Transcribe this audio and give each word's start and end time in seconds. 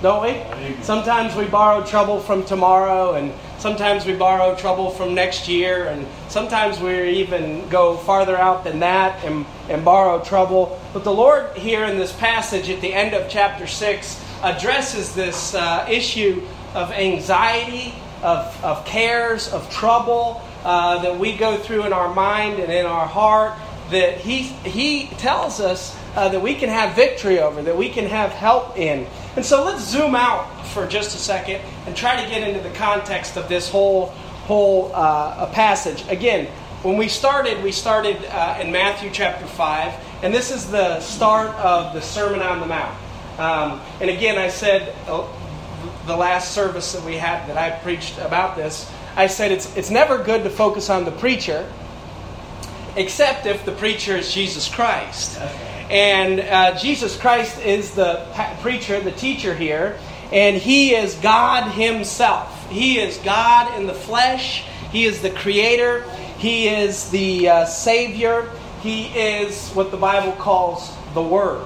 don't 0.03 0.23
we? 0.23 0.83
Sometimes 0.83 1.35
we 1.35 1.47
borrow 1.47 1.83
trouble 1.87 2.21
from 2.21 2.45
tomorrow, 2.45 3.15
and 3.15 3.33
sometimes 3.59 4.05
we 4.05 4.13
borrow 4.13 4.55
trouble 4.55 4.91
from 4.91 5.15
next 5.15 5.49
year, 5.49 5.87
and 5.87 6.07
sometimes 6.29 6.81
we 6.81 7.13
even 7.13 7.67
go 7.71 7.97
farther 7.97 8.37
out 8.37 8.63
than 8.63 8.81
that 8.81 9.25
and, 9.25 9.47
and 9.71 9.83
borrow 9.87 10.23
trouble. 10.23 10.79
But 10.93 11.05
the 11.05 11.15
Lord, 11.15 11.57
here 11.57 11.87
in 11.87 11.97
this 11.97 12.13
passage 12.13 12.69
at 12.69 12.83
the 12.83 12.93
end 12.93 13.15
of 13.15 13.31
chapter 13.31 13.67
6, 13.67 14.23
addresses 14.43 15.15
this 15.15 15.55
uh, 15.55 15.87
issue 15.89 16.47
of 16.75 16.91
anxiety, 16.93 17.95
of, 18.23 18.65
of 18.65 18.85
cares, 18.85 19.53
of 19.53 19.69
trouble 19.71 20.43
uh, 20.65 21.03
that 21.03 21.19
we 21.19 21.37
go 21.37 21.57
through 21.57 21.85
in 21.85 21.93
our 21.93 22.15
mind 22.15 22.59
and 22.61 22.73
in 22.73 22.87
our 22.87 23.07
heart. 23.07 23.59
That 23.91 24.19
he, 24.19 24.43
he 24.43 25.09
tells 25.17 25.61
us 25.61 25.97
uh, 26.15 26.29
that 26.29 26.41
we 26.41 26.55
can 26.55 26.69
have 26.69 26.95
victory 26.95 27.41
over, 27.41 27.63
that 27.63 27.77
we 27.77 27.89
can 27.89 28.07
have 28.07 28.31
help 28.31 28.79
in. 28.79 29.07
And 29.37 29.45
so 29.45 29.65
let's 29.65 29.83
zoom 29.83 30.15
out 30.15 30.67
for 30.69 30.87
just 30.87 31.15
a 31.17 31.19
second 31.19 31.61
and 31.87 31.97
try 31.97 32.23
to 32.23 32.29
get 32.29 32.47
into 32.47 32.61
the 32.61 32.75
context 32.77 33.37
of 33.37 33.49
this 33.49 33.69
whole, 33.69 34.07
whole 34.47 34.93
uh, 34.95 35.47
passage. 35.53 36.07
Again, 36.09 36.47
when 36.83 36.97
we 36.97 37.09
started, 37.09 37.63
we 37.63 37.73
started 37.73 38.17
uh, 38.27 38.59
in 38.61 38.73
Matthew 38.73 39.11
chapter 39.13 39.47
5, 39.47 40.23
and 40.23 40.33
this 40.33 40.51
is 40.51 40.71
the 40.71 41.01
start 41.01 41.55
of 41.57 41.93
the 41.93 42.01
Sermon 42.01 42.41
on 42.41 42.61
the 42.61 42.67
Mount. 42.67 42.97
Um, 43.39 43.81
and 44.01 44.09
again, 44.09 44.39
I 44.39 44.49
said 44.49 44.95
uh, 45.07 45.27
the 46.11 46.17
last 46.17 46.53
service 46.53 46.93
that 46.93 47.05
we 47.05 47.17
had 47.17 47.49
that 47.49 47.57
I 47.57 47.71
preached 47.71 48.19
about 48.19 48.57
this, 48.57 48.91
I 49.15 49.29
said 49.29 49.53
it's, 49.53 49.77
it's 49.77 49.91
never 49.91 50.19
good 50.19 50.43
to 50.43 50.51
focus 50.51 50.91
on 50.91 51.05
the 51.05 51.13
preacher, 51.13 51.71
except 52.97 53.47
if 53.47 53.65
the 53.65 53.71
preacher 53.71 54.17
is 54.17 54.33
Jesus 54.35 54.69
Christ. 54.69 55.39
And 55.89 56.41
uh, 56.41 56.77
Jesus 56.77 57.17
Christ 57.17 57.61
is 57.61 57.95
the 57.95 58.27
preacher, 58.61 58.99
the 59.01 59.13
teacher 59.13 59.55
here, 59.55 59.99
and 60.33 60.57
he 60.57 60.97
is 60.97 61.15
God 61.17 61.71
himself. 61.71 62.69
He 62.71 62.99
is 62.99 63.17
God 63.19 63.73
in 63.79 63.87
the 63.87 63.95
flesh, 63.95 64.65
he 64.91 65.05
is 65.05 65.23
the 65.23 65.31
creator, 65.31 66.03
he 66.39 66.69
is 66.69 67.09
the 67.11 67.49
uh, 67.49 67.65
savior, 67.67 68.51
he 68.83 69.07
is 69.07 69.71
what 69.71 69.93
the 69.93 69.97
Bible 69.97 70.33
calls 70.33 70.93
the 71.15 71.23
Word. 71.23 71.65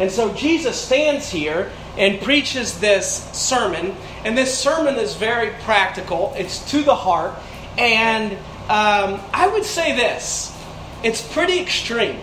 And 0.00 0.10
so 0.10 0.34
Jesus 0.34 0.80
stands 0.80 1.30
here 1.30 1.70
and 1.96 2.20
preaches 2.20 2.80
this 2.80 3.24
sermon. 3.32 3.94
And 4.24 4.36
this 4.36 4.56
sermon 4.56 4.96
is 4.96 5.14
very 5.14 5.50
practical, 5.62 6.32
it's 6.36 6.70
to 6.70 6.82
the 6.82 6.94
heart. 6.94 7.34
And 7.78 8.32
um, 8.68 9.20
I 9.32 9.50
would 9.52 9.64
say 9.64 9.94
this 9.94 10.56
it's 11.02 11.20
pretty 11.20 11.60
extreme. 11.60 12.20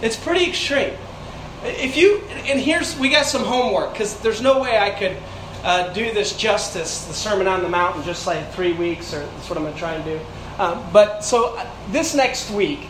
It's 0.00 0.16
pretty 0.16 0.48
extreme. 0.48 0.94
If 1.64 1.96
you, 1.96 2.22
and 2.46 2.60
here's, 2.60 2.96
we 2.96 3.08
got 3.08 3.26
some 3.26 3.42
homework 3.42 3.92
because 3.92 4.20
there's 4.20 4.40
no 4.40 4.60
way 4.60 4.78
I 4.78 4.90
could 4.90 5.16
uh, 5.64 5.92
do 5.92 6.12
this 6.12 6.36
justice, 6.36 7.06
the 7.06 7.14
Sermon 7.14 7.48
on 7.48 7.62
the 7.62 7.68
Mount, 7.68 7.96
in 7.96 8.04
just 8.04 8.26
like 8.26 8.52
three 8.52 8.72
weeks, 8.72 9.12
or 9.12 9.20
that's 9.20 9.48
what 9.48 9.58
I'm 9.58 9.64
going 9.64 9.74
to 9.74 9.80
try 9.80 9.94
and 9.94 10.04
do. 10.04 10.20
Um, 10.58 10.84
but 10.92 11.24
so 11.24 11.56
uh, 11.56 11.66
this 11.90 12.14
next 12.14 12.50
week, 12.52 12.86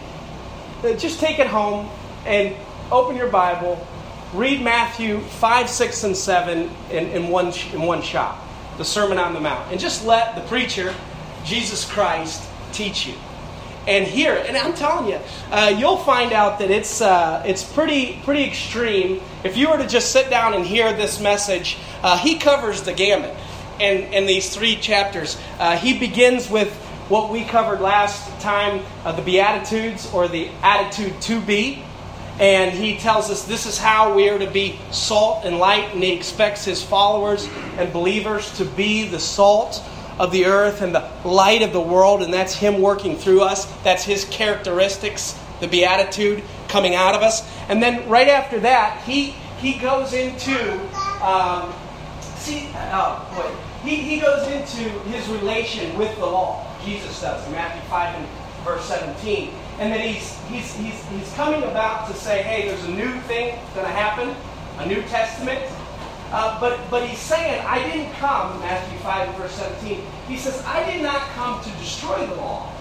uh, 0.84 0.92
just 0.92 1.20
take 1.20 1.38
it 1.38 1.46
home 1.46 1.88
and 2.26 2.54
open 2.92 3.16
your 3.16 3.28
Bible, 3.30 3.86
read 4.32 4.62
Matthew 4.62 5.20
5, 5.20 5.68
6, 5.68 6.04
and 6.04 6.16
7 6.16 6.70
in, 6.90 7.06
in, 7.08 7.28
one, 7.28 7.52
in 7.72 7.82
one 7.82 8.02
shot, 8.02 8.38
the 8.78 8.84
Sermon 8.84 9.18
on 9.18 9.34
the 9.34 9.40
Mount, 9.40 9.70
and 9.70 9.80
just 9.80 10.04
let 10.04 10.34
the 10.34 10.42
preacher, 10.42 10.94
Jesus 11.44 11.90
Christ, 11.90 12.42
teach 12.72 13.06
you. 13.06 13.14
And 13.86 14.04
hear. 14.04 14.34
And 14.34 14.56
I'm 14.56 14.74
telling 14.74 15.08
you, 15.08 15.20
uh, 15.52 15.72
you'll 15.78 15.98
find 15.98 16.32
out 16.32 16.58
that 16.58 16.72
it's, 16.72 17.00
uh, 17.00 17.44
it's 17.46 17.62
pretty, 17.62 18.18
pretty 18.24 18.42
extreme. 18.42 19.20
If 19.44 19.56
you 19.56 19.70
were 19.70 19.78
to 19.78 19.86
just 19.86 20.10
sit 20.10 20.28
down 20.28 20.54
and 20.54 20.66
hear 20.66 20.92
this 20.92 21.20
message, 21.20 21.78
uh, 22.02 22.18
he 22.18 22.36
covers 22.36 22.82
the 22.82 22.92
gamut 22.92 23.32
in, 23.78 24.12
in 24.12 24.26
these 24.26 24.52
three 24.52 24.74
chapters. 24.74 25.40
Uh, 25.60 25.76
he 25.76 25.96
begins 26.00 26.50
with 26.50 26.74
what 27.08 27.30
we 27.30 27.44
covered 27.44 27.80
last 27.80 28.28
time 28.40 28.84
uh, 29.04 29.12
the 29.12 29.22
Beatitudes 29.22 30.12
or 30.12 30.26
the 30.26 30.48
attitude 30.64 31.20
to 31.22 31.40
be 31.40 31.84
and 32.38 32.72
he 32.72 32.98
tells 32.98 33.30
us 33.30 33.44
this 33.44 33.66
is 33.66 33.78
how 33.78 34.14
we 34.14 34.28
are 34.28 34.38
to 34.38 34.50
be 34.50 34.78
salt 34.90 35.44
and 35.44 35.58
light, 35.58 35.94
and 35.94 36.02
he 36.02 36.12
expects 36.12 36.64
his 36.64 36.82
followers 36.82 37.48
and 37.78 37.92
believers 37.92 38.56
to 38.58 38.64
be 38.64 39.08
the 39.08 39.18
salt 39.20 39.82
of 40.18 40.32
the 40.32 40.46
earth 40.46 40.80
and 40.80 40.94
the 40.94 41.10
light 41.24 41.62
of 41.62 41.72
the 41.72 41.80
world, 41.80 42.22
and 42.22 42.32
that's 42.32 42.54
him 42.54 42.80
working 42.80 43.16
through 43.16 43.42
us. 43.42 43.66
That's 43.82 44.04
his 44.04 44.24
characteristics, 44.26 45.38
the 45.60 45.68
beatitude 45.68 46.42
coming 46.68 46.94
out 46.94 47.14
of 47.14 47.22
us. 47.22 47.46
And 47.68 47.82
then 47.82 48.08
right 48.08 48.28
after 48.28 48.60
that, 48.60 49.02
he 49.04 49.34
he 49.60 49.78
goes 49.78 50.12
into 50.12 50.72
um, 51.22 51.72
see, 52.20 52.68
oh, 52.74 53.26
wait. 53.38 53.90
He, 53.90 53.96
he 53.96 54.20
goes 54.20 54.46
into 54.48 54.88
his 55.08 55.28
relation 55.28 55.96
with 55.96 56.14
the 56.16 56.26
law. 56.26 56.66
Jesus 56.84 57.20
does 57.20 57.46
in 57.46 57.52
Matthew 57.52 57.82
five 57.88 58.14
and 58.14 58.26
verse 58.64 58.84
seventeen 58.84 59.52
and 59.78 59.92
then 59.92 60.00
he's, 60.00 60.38
he's, 60.48 60.74
he's, 60.74 61.04
he's 61.08 61.32
coming 61.34 61.62
about 61.62 62.08
to 62.08 62.14
say, 62.14 62.42
hey, 62.42 62.68
there's 62.68 62.84
a 62.84 62.90
new 62.90 63.12
thing 63.22 63.58
going 63.74 63.86
to 63.86 63.92
happen, 63.92 64.34
a 64.78 64.86
New 64.86 65.02
Testament. 65.02 65.60
Uh, 66.32 66.58
but, 66.58 66.80
but 66.90 67.06
he's 67.06 67.18
saying, 67.18 67.64
I 67.66 67.82
didn't 67.90 68.12
come, 68.14 68.58
Matthew 68.60 68.98
5, 68.98 69.34
verse 69.36 69.52
17. 69.52 70.02
He 70.28 70.36
says, 70.36 70.62
I 70.64 70.90
did 70.90 71.02
not 71.02 71.20
come 71.30 71.62
to 71.62 71.70
destroy 71.78 72.26
the 72.26 72.34
law, 72.36 72.72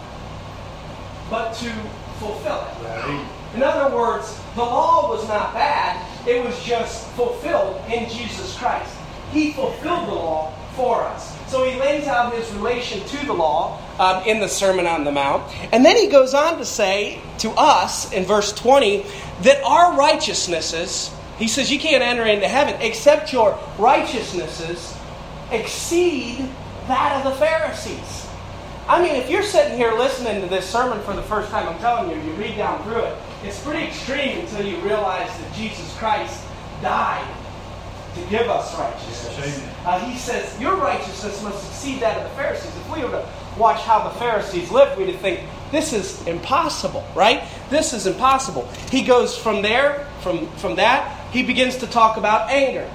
but 1.29 1.53
to 1.55 1.71
fulfill 2.19 2.61
it. 2.61 2.83
Right. 2.83 3.29
In 3.53 3.61
other 3.61 3.95
words, 3.95 4.39
the 4.55 4.63
law 4.63 5.09
was 5.09 5.27
not 5.27 5.53
bad, 5.53 6.01
it 6.27 6.43
was 6.43 6.61
just 6.63 7.07
fulfilled 7.11 7.81
in 7.89 8.09
Jesus 8.09 8.57
Christ. 8.57 8.95
He 9.31 9.51
fulfilled 9.53 10.07
the 10.07 10.13
law 10.13 10.53
for 10.75 11.01
us. 11.03 11.35
So 11.49 11.63
he 11.69 11.79
lays 11.79 12.07
out 12.07 12.33
his 12.33 12.51
relation 12.53 13.05
to 13.07 13.25
the 13.25 13.33
law 13.33 13.81
um, 13.99 14.23
in 14.23 14.39
the 14.39 14.47
Sermon 14.47 14.85
on 14.87 15.03
the 15.03 15.11
Mount. 15.11 15.43
And 15.71 15.85
then 15.85 15.95
he 15.95 16.07
goes 16.07 16.33
on 16.33 16.57
to 16.57 16.65
say 16.65 17.21
to 17.39 17.51
us 17.51 18.11
in 18.11 18.25
verse 18.25 18.51
20 18.53 19.05
that 19.43 19.63
our 19.63 19.97
righteousnesses, 19.97 21.13
he 21.37 21.47
says, 21.47 21.71
you 21.71 21.79
can't 21.79 22.03
enter 22.03 22.25
into 22.25 22.47
heaven 22.47 22.75
except 22.81 23.31
your 23.31 23.57
righteousnesses 23.77 24.95
exceed 25.51 26.49
that 26.87 27.23
of 27.23 27.31
the 27.31 27.39
Pharisees. 27.39 28.27
I 28.87 29.01
mean, 29.01 29.15
if 29.15 29.29
you're 29.29 29.43
sitting 29.43 29.77
here 29.77 29.93
listening 29.93 30.41
to 30.41 30.47
this 30.47 30.69
sermon 30.69 31.01
for 31.01 31.15
the 31.15 31.23
first 31.23 31.49
time, 31.49 31.67
I'm 31.67 31.79
telling 31.79 32.11
you, 32.11 32.23
you 32.23 32.33
read 32.33 32.55
down 32.55 32.83
through 32.83 33.01
it, 33.01 33.17
it's 33.43 33.59
pretty 33.63 33.85
extreme 33.85 34.39
until 34.39 34.65
you 34.65 34.77
realize 34.77 35.27
that 35.39 35.53
Jesus 35.55 35.95
Christ 35.97 36.43
died 36.81 37.27
to 38.15 38.29
give 38.29 38.47
us 38.49 38.77
righteousness. 38.77 39.67
Uh, 39.85 39.99
he 39.99 40.17
says, 40.17 40.59
Your 40.59 40.75
righteousness 40.75 41.43
must 41.43 41.65
exceed 41.67 42.01
that 42.01 42.17
of 42.17 42.23
the 42.23 42.35
Pharisees. 42.35 42.75
If 42.75 42.95
we 42.95 43.03
were 43.03 43.11
to 43.11 43.27
watch 43.57 43.81
how 43.81 44.07
the 44.07 44.17
Pharisees 44.19 44.71
lived, 44.71 44.97
we'd 44.97 45.15
think, 45.19 45.41
This 45.71 45.93
is 45.93 46.25
impossible, 46.27 47.05
right? 47.15 47.43
This 47.69 47.93
is 47.93 48.07
impossible. 48.07 48.67
He 48.89 49.03
goes 49.03 49.37
from 49.37 49.61
there, 49.61 50.07
from, 50.21 50.47
from 50.57 50.75
that, 50.75 51.29
he 51.31 51.43
begins 51.43 51.77
to 51.77 51.87
talk 51.87 52.17
about 52.17 52.49
anger. 52.49 52.89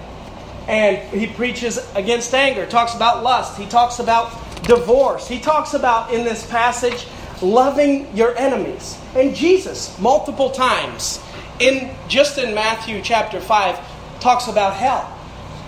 And 0.66 0.98
he 1.18 1.26
preaches 1.26 1.78
against 1.94 2.32
anger, 2.34 2.66
talks 2.66 2.94
about 2.94 3.22
lust, 3.22 3.58
he 3.58 3.66
talks 3.66 3.98
about 3.98 4.32
divorce. 4.62 5.28
He 5.28 5.38
talks 5.40 5.74
about 5.74 6.12
in 6.12 6.24
this 6.24 6.46
passage 6.46 7.06
loving 7.42 8.14
your 8.16 8.36
enemies. 8.36 8.98
And 9.14 9.34
Jesus, 9.34 9.98
multiple 9.98 10.50
times, 10.50 11.20
in 11.58 11.90
just 12.08 12.38
in 12.38 12.54
Matthew 12.54 13.00
chapter 13.02 13.40
5, 13.40 13.78
talks 14.20 14.48
about 14.48 14.74
hell. 14.74 15.16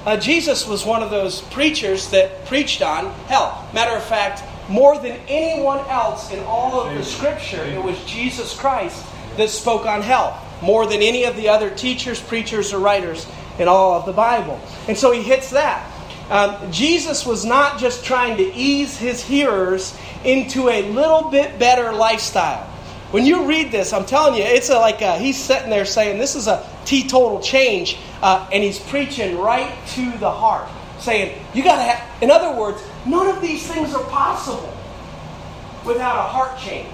Uh, 0.05 0.17
Jesus 0.17 0.67
was 0.67 0.85
one 0.85 1.03
of 1.03 1.11
those 1.11 1.43
preachers 1.43 2.11
that 2.11 2.45
preached 2.47 2.83
on 2.83 3.13
hell. 3.27 3.69
Matter 3.73 3.97
of 3.97 4.05
fact, 4.05 4.43
more 4.69 4.99
than 4.99 5.19
anyone 5.29 5.79
else 5.89 6.33
in 6.33 6.41
all 6.45 6.81
of 6.81 6.95
the 6.95 7.05
scripture, 7.05 7.63
it 7.65 7.83
was 7.83 8.03
Jesus 8.05 8.59
Christ 8.59 9.05
that 9.37 9.49
spoke 9.49 9.87
on 9.87 10.03
hell. 10.03 10.41
More 10.61 10.87
than 10.87 11.03
any 11.03 11.25
of 11.25 11.37
the 11.37 11.49
other 11.49 11.71
teachers, 11.71 12.21
preachers, 12.21 12.73
or 12.73 12.79
writers 12.79 13.27
in 13.59 13.69
all 13.69 13.95
of 13.95 14.07
the 14.07 14.13
Bible. 14.13 14.61
And 14.89 14.97
so 14.97 15.13
he 15.13 15.23
hits 15.23 15.51
that. 15.51 15.89
Um, 16.31 16.73
Jesus 16.73 17.27
was 17.27 17.45
not 17.45 17.79
just 17.79 18.05
trying 18.05 18.37
to 18.39 18.55
ease 18.55 18.97
his 18.97 19.23
hearers 19.23 19.97
into 20.25 20.69
a 20.69 20.91
little 20.91 21.31
bit 21.31 21.59
better 21.59 21.93
lifestyle. 21.93 22.65
When 23.11 23.27
you 23.27 23.45
read 23.45 23.71
this, 23.71 23.93
I'm 23.93 24.07
telling 24.07 24.37
you, 24.37 24.43
it's 24.43 24.71
a, 24.71 24.79
like 24.79 25.03
a, 25.03 25.19
he's 25.19 25.37
sitting 25.37 25.69
there 25.69 25.85
saying, 25.85 26.19
This 26.19 26.35
is 26.35 26.49
a 26.49 26.67
teetotal 26.87 27.41
change, 27.41 27.99
uh, 28.23 28.49
and 28.53 28.63
he's 28.63 28.79
preaching 28.79 29.39
right 29.39 29.75
to 29.89 30.11
the 30.19 30.31
heart, 30.31 30.69
saying, 31.01 31.45
You 31.55 31.65
got 31.65 31.77
to 31.77 31.83
have, 31.83 32.23
in 32.23 32.31
other 32.31 32.59
words, 32.59 32.83
none 33.05 33.29
of 33.29 33.41
these 33.41 33.67
things 33.67 33.95
are 33.95 34.05
possible 34.05 34.73
without 35.85 36.19
a 36.19 36.29
heart 36.29 36.59
change. 36.59 36.89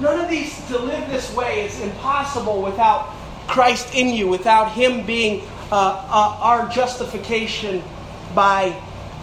None 0.00 0.20
of 0.20 0.28
these, 0.28 0.66
to 0.68 0.78
live 0.78 1.08
this 1.08 1.34
way, 1.34 1.64
is 1.64 1.80
impossible 1.80 2.62
without 2.62 3.14
Christ 3.46 3.94
in 3.94 4.08
you, 4.08 4.28
without 4.28 4.72
Him 4.72 5.06
being 5.06 5.42
uh, 5.72 6.06
uh, 6.08 6.38
our 6.40 6.68
justification 6.68 7.82
by 8.34 8.78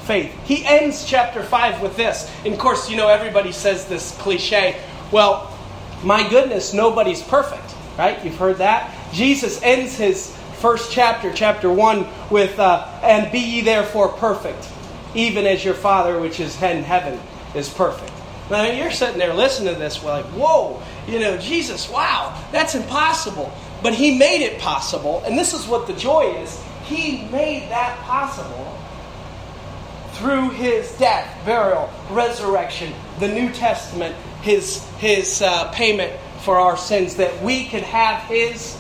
faith. 0.06 0.34
He 0.46 0.66
ends 0.66 1.06
chapter 1.06 1.44
5 1.44 1.82
with 1.82 1.96
this. 1.96 2.30
And 2.44 2.54
of 2.54 2.60
course, 2.60 2.90
you 2.90 2.98
know, 2.98 3.08
everybody 3.08 3.52
says 3.52 3.86
this 3.88 4.18
cliche 4.18 4.82
well, 5.14 5.56
my 6.04 6.28
goodness, 6.28 6.74
nobody's 6.74 7.22
perfect, 7.22 7.76
right? 8.00 8.24
You've 8.26 8.38
heard 8.38 8.58
that. 8.58 8.92
Jesus 9.14 9.62
ends 9.62 9.96
his 9.96 10.36
first 10.64 10.94
chapter, 10.94 11.30
chapter 11.34 11.70
1, 11.70 12.08
with, 12.30 12.58
uh, 12.58 12.88
and 13.04 13.30
be 13.34 13.40
ye 13.40 13.60
therefore 13.60 14.08
perfect, 14.08 14.66
even 15.14 15.46
as 15.46 15.66
your 15.66 15.74
Father 15.74 16.22
which 16.22 16.40
is 16.40 16.56
in 16.62 16.86
heaven 16.86 17.20
is 17.54 17.68
perfect. 17.68 18.14
Now, 18.50 18.64
you're 18.64 18.90
sitting 18.90 19.18
there 19.18 19.34
listening 19.34 19.74
to 19.74 19.78
this, 19.78 20.02
we're 20.02 20.12
like, 20.12 20.26
whoa, 20.28 20.82
you 21.06 21.20
know, 21.20 21.38
Jesus, 21.38 21.90
wow, 21.90 22.42
that's 22.54 22.76
impossible. 22.76 23.52
But 23.82 23.94
he 23.94 24.18
made 24.18 24.42
it 24.42 24.58
possible, 24.58 25.22
and 25.26 25.38
this 25.38 25.54
is 25.54 25.68
what 25.68 25.86
the 25.86 25.92
joy 25.96 26.34
is. 26.38 26.64
He 26.86 27.26
made 27.26 27.70
that 27.70 28.00
possible 28.00 28.80
through 30.14 30.52
his 30.52 30.90
death, 30.94 31.46
burial, 31.46 31.92
resurrection, 32.10 32.94
the 33.20 33.28
New 33.28 33.52
Testament, 33.52 34.16
his, 34.44 34.82
his 34.92 35.42
uh, 35.42 35.70
payment 35.74 36.18
for 36.40 36.56
our 36.56 36.78
sins, 36.78 37.18
that 37.18 37.44
we 37.44 37.68
could 37.68 37.84
have 37.84 38.22
his 38.30 38.80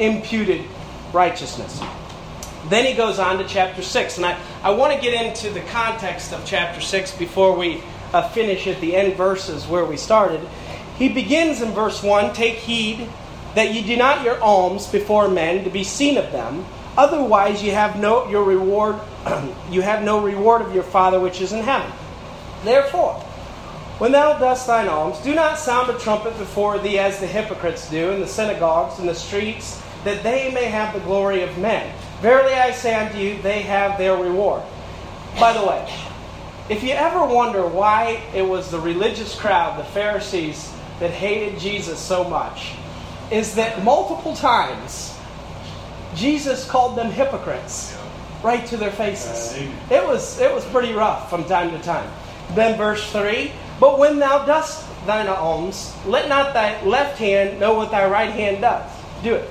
imputed 0.00 0.64
righteousness. 1.14 1.80
Then 2.68 2.84
he 2.84 2.94
goes 2.94 3.18
on 3.18 3.38
to 3.38 3.44
chapter 3.46 3.82
6, 3.82 4.16
and 4.16 4.26
I, 4.26 4.38
I 4.62 4.70
want 4.70 4.94
to 4.94 5.00
get 5.00 5.14
into 5.14 5.50
the 5.50 5.60
context 5.68 6.32
of 6.32 6.44
chapter 6.44 6.80
6 6.80 7.16
before 7.16 7.56
we 7.56 7.82
uh, 8.12 8.28
finish 8.30 8.66
at 8.66 8.80
the 8.80 8.96
end 8.96 9.16
verses 9.16 9.66
where 9.66 9.84
we 9.84 9.96
started. 9.96 10.40
He 10.98 11.08
begins 11.08 11.60
in 11.60 11.72
verse 11.72 12.02
1 12.02 12.34
Take 12.34 12.56
heed 12.56 13.08
that 13.54 13.72
ye 13.72 13.82
do 13.82 13.96
not 13.96 14.24
your 14.24 14.40
alms 14.42 14.86
before 14.86 15.28
men 15.28 15.64
to 15.64 15.70
be 15.70 15.84
seen 15.84 16.16
of 16.18 16.32
them 16.32 16.64
Otherwise, 16.96 17.62
you 17.62 17.72
have 17.72 17.98
no 17.98 18.28
your 18.28 18.44
reward. 18.44 19.00
you 19.70 19.82
have 19.82 20.02
no 20.04 20.20
reward 20.20 20.62
of 20.62 20.74
your 20.74 20.84
Father 20.84 21.18
which 21.18 21.40
is 21.40 21.52
in 21.52 21.62
heaven. 21.62 21.90
Therefore, 22.62 23.14
when 23.98 24.12
thou 24.12 24.38
dost 24.38 24.66
thine 24.66 24.88
alms, 24.88 25.18
do 25.18 25.34
not 25.34 25.58
sound 25.58 25.90
a 25.90 25.98
trumpet 25.98 26.36
before 26.38 26.78
thee 26.78 26.98
as 26.98 27.18
the 27.18 27.26
hypocrites 27.26 27.90
do 27.90 28.10
in 28.10 28.20
the 28.20 28.26
synagogues 28.26 28.98
and 28.98 29.08
the 29.08 29.14
streets, 29.14 29.82
that 30.04 30.22
they 30.22 30.52
may 30.52 30.66
have 30.66 30.94
the 30.94 31.00
glory 31.00 31.42
of 31.42 31.56
men. 31.58 31.94
Verily 32.20 32.54
I 32.54 32.72
say 32.72 32.94
unto 32.94 33.18
you, 33.18 33.40
they 33.42 33.62
have 33.62 33.98
their 33.98 34.16
reward. 34.16 34.62
By 35.38 35.52
the 35.52 35.66
way, 35.66 35.92
if 36.68 36.82
you 36.82 36.92
ever 36.92 37.26
wonder 37.26 37.66
why 37.66 38.22
it 38.34 38.42
was 38.42 38.70
the 38.70 38.80
religious 38.80 39.38
crowd, 39.38 39.78
the 39.78 39.84
Pharisees, 39.84 40.72
that 41.00 41.10
hated 41.10 41.58
Jesus 41.58 41.98
so 41.98 42.24
much, 42.24 42.74
is 43.30 43.54
that 43.56 43.82
multiple 43.82 44.36
times 44.36 45.18
Jesus 46.14 46.68
called 46.68 46.96
them 46.96 47.10
hypocrites 47.10 47.98
right 48.42 48.64
to 48.66 48.76
their 48.76 48.92
faces. 48.92 49.56
Uh, 49.56 49.94
it 49.94 50.06
was, 50.06 50.40
it 50.40 50.54
was 50.54 50.64
pretty 50.66 50.92
rough 50.92 51.28
from 51.28 51.44
time 51.44 51.70
to 51.70 51.78
time. 51.80 52.08
Then, 52.54 52.76
verse 52.76 53.10
3 53.10 53.50
But 53.80 53.98
when 53.98 54.18
thou 54.18 54.44
dost 54.44 54.86
thine 55.06 55.26
alms, 55.26 55.94
let 56.06 56.28
not 56.28 56.54
thy 56.54 56.80
left 56.84 57.18
hand 57.18 57.58
know 57.58 57.74
what 57.74 57.90
thy 57.90 58.08
right 58.08 58.30
hand 58.30 58.60
does. 58.60 58.90
Do 59.22 59.34
it. 59.34 59.50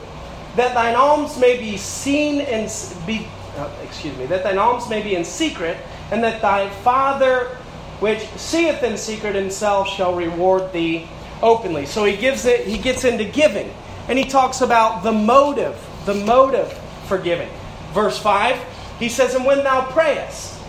That 0.55 0.73
thine 0.73 0.95
alms 0.95 1.37
may 1.37 1.57
be 1.57 1.77
seen 1.77 2.41
and 2.41 2.71
be, 3.07 3.27
uh, 3.57 3.69
excuse 3.83 4.15
me, 4.17 4.25
that 4.27 4.43
thine 4.43 4.57
alms 4.57 4.89
may 4.89 5.01
be 5.01 5.15
in 5.15 5.23
secret, 5.25 5.77
and 6.11 6.23
that 6.23 6.41
thy 6.41 6.69
Father 6.69 7.57
which 7.99 8.27
seeth 8.35 8.83
in 8.83 8.97
secret 8.97 9.33
himself 9.35 9.87
shall 9.87 10.13
reward 10.13 10.71
thee 10.73 11.07
openly. 11.41 11.85
So 11.85 12.03
he 12.03 12.17
gives 12.17 12.45
it, 12.45 12.67
he 12.67 12.77
gets 12.77 13.03
into 13.05 13.25
giving. 13.25 13.73
And 14.07 14.19
he 14.19 14.25
talks 14.25 14.59
about 14.59 15.03
the 15.03 15.13
motive 15.13 15.77
the 16.05 16.13
motive 16.13 16.71
for 17.07 17.17
giving. 17.17 17.49
Verse 17.91 18.17
5, 18.17 18.59
he 18.99 19.09
says, 19.09 19.35
And 19.35 19.45
when 19.45 19.63
thou 19.63 19.85
prayest, 19.91 20.59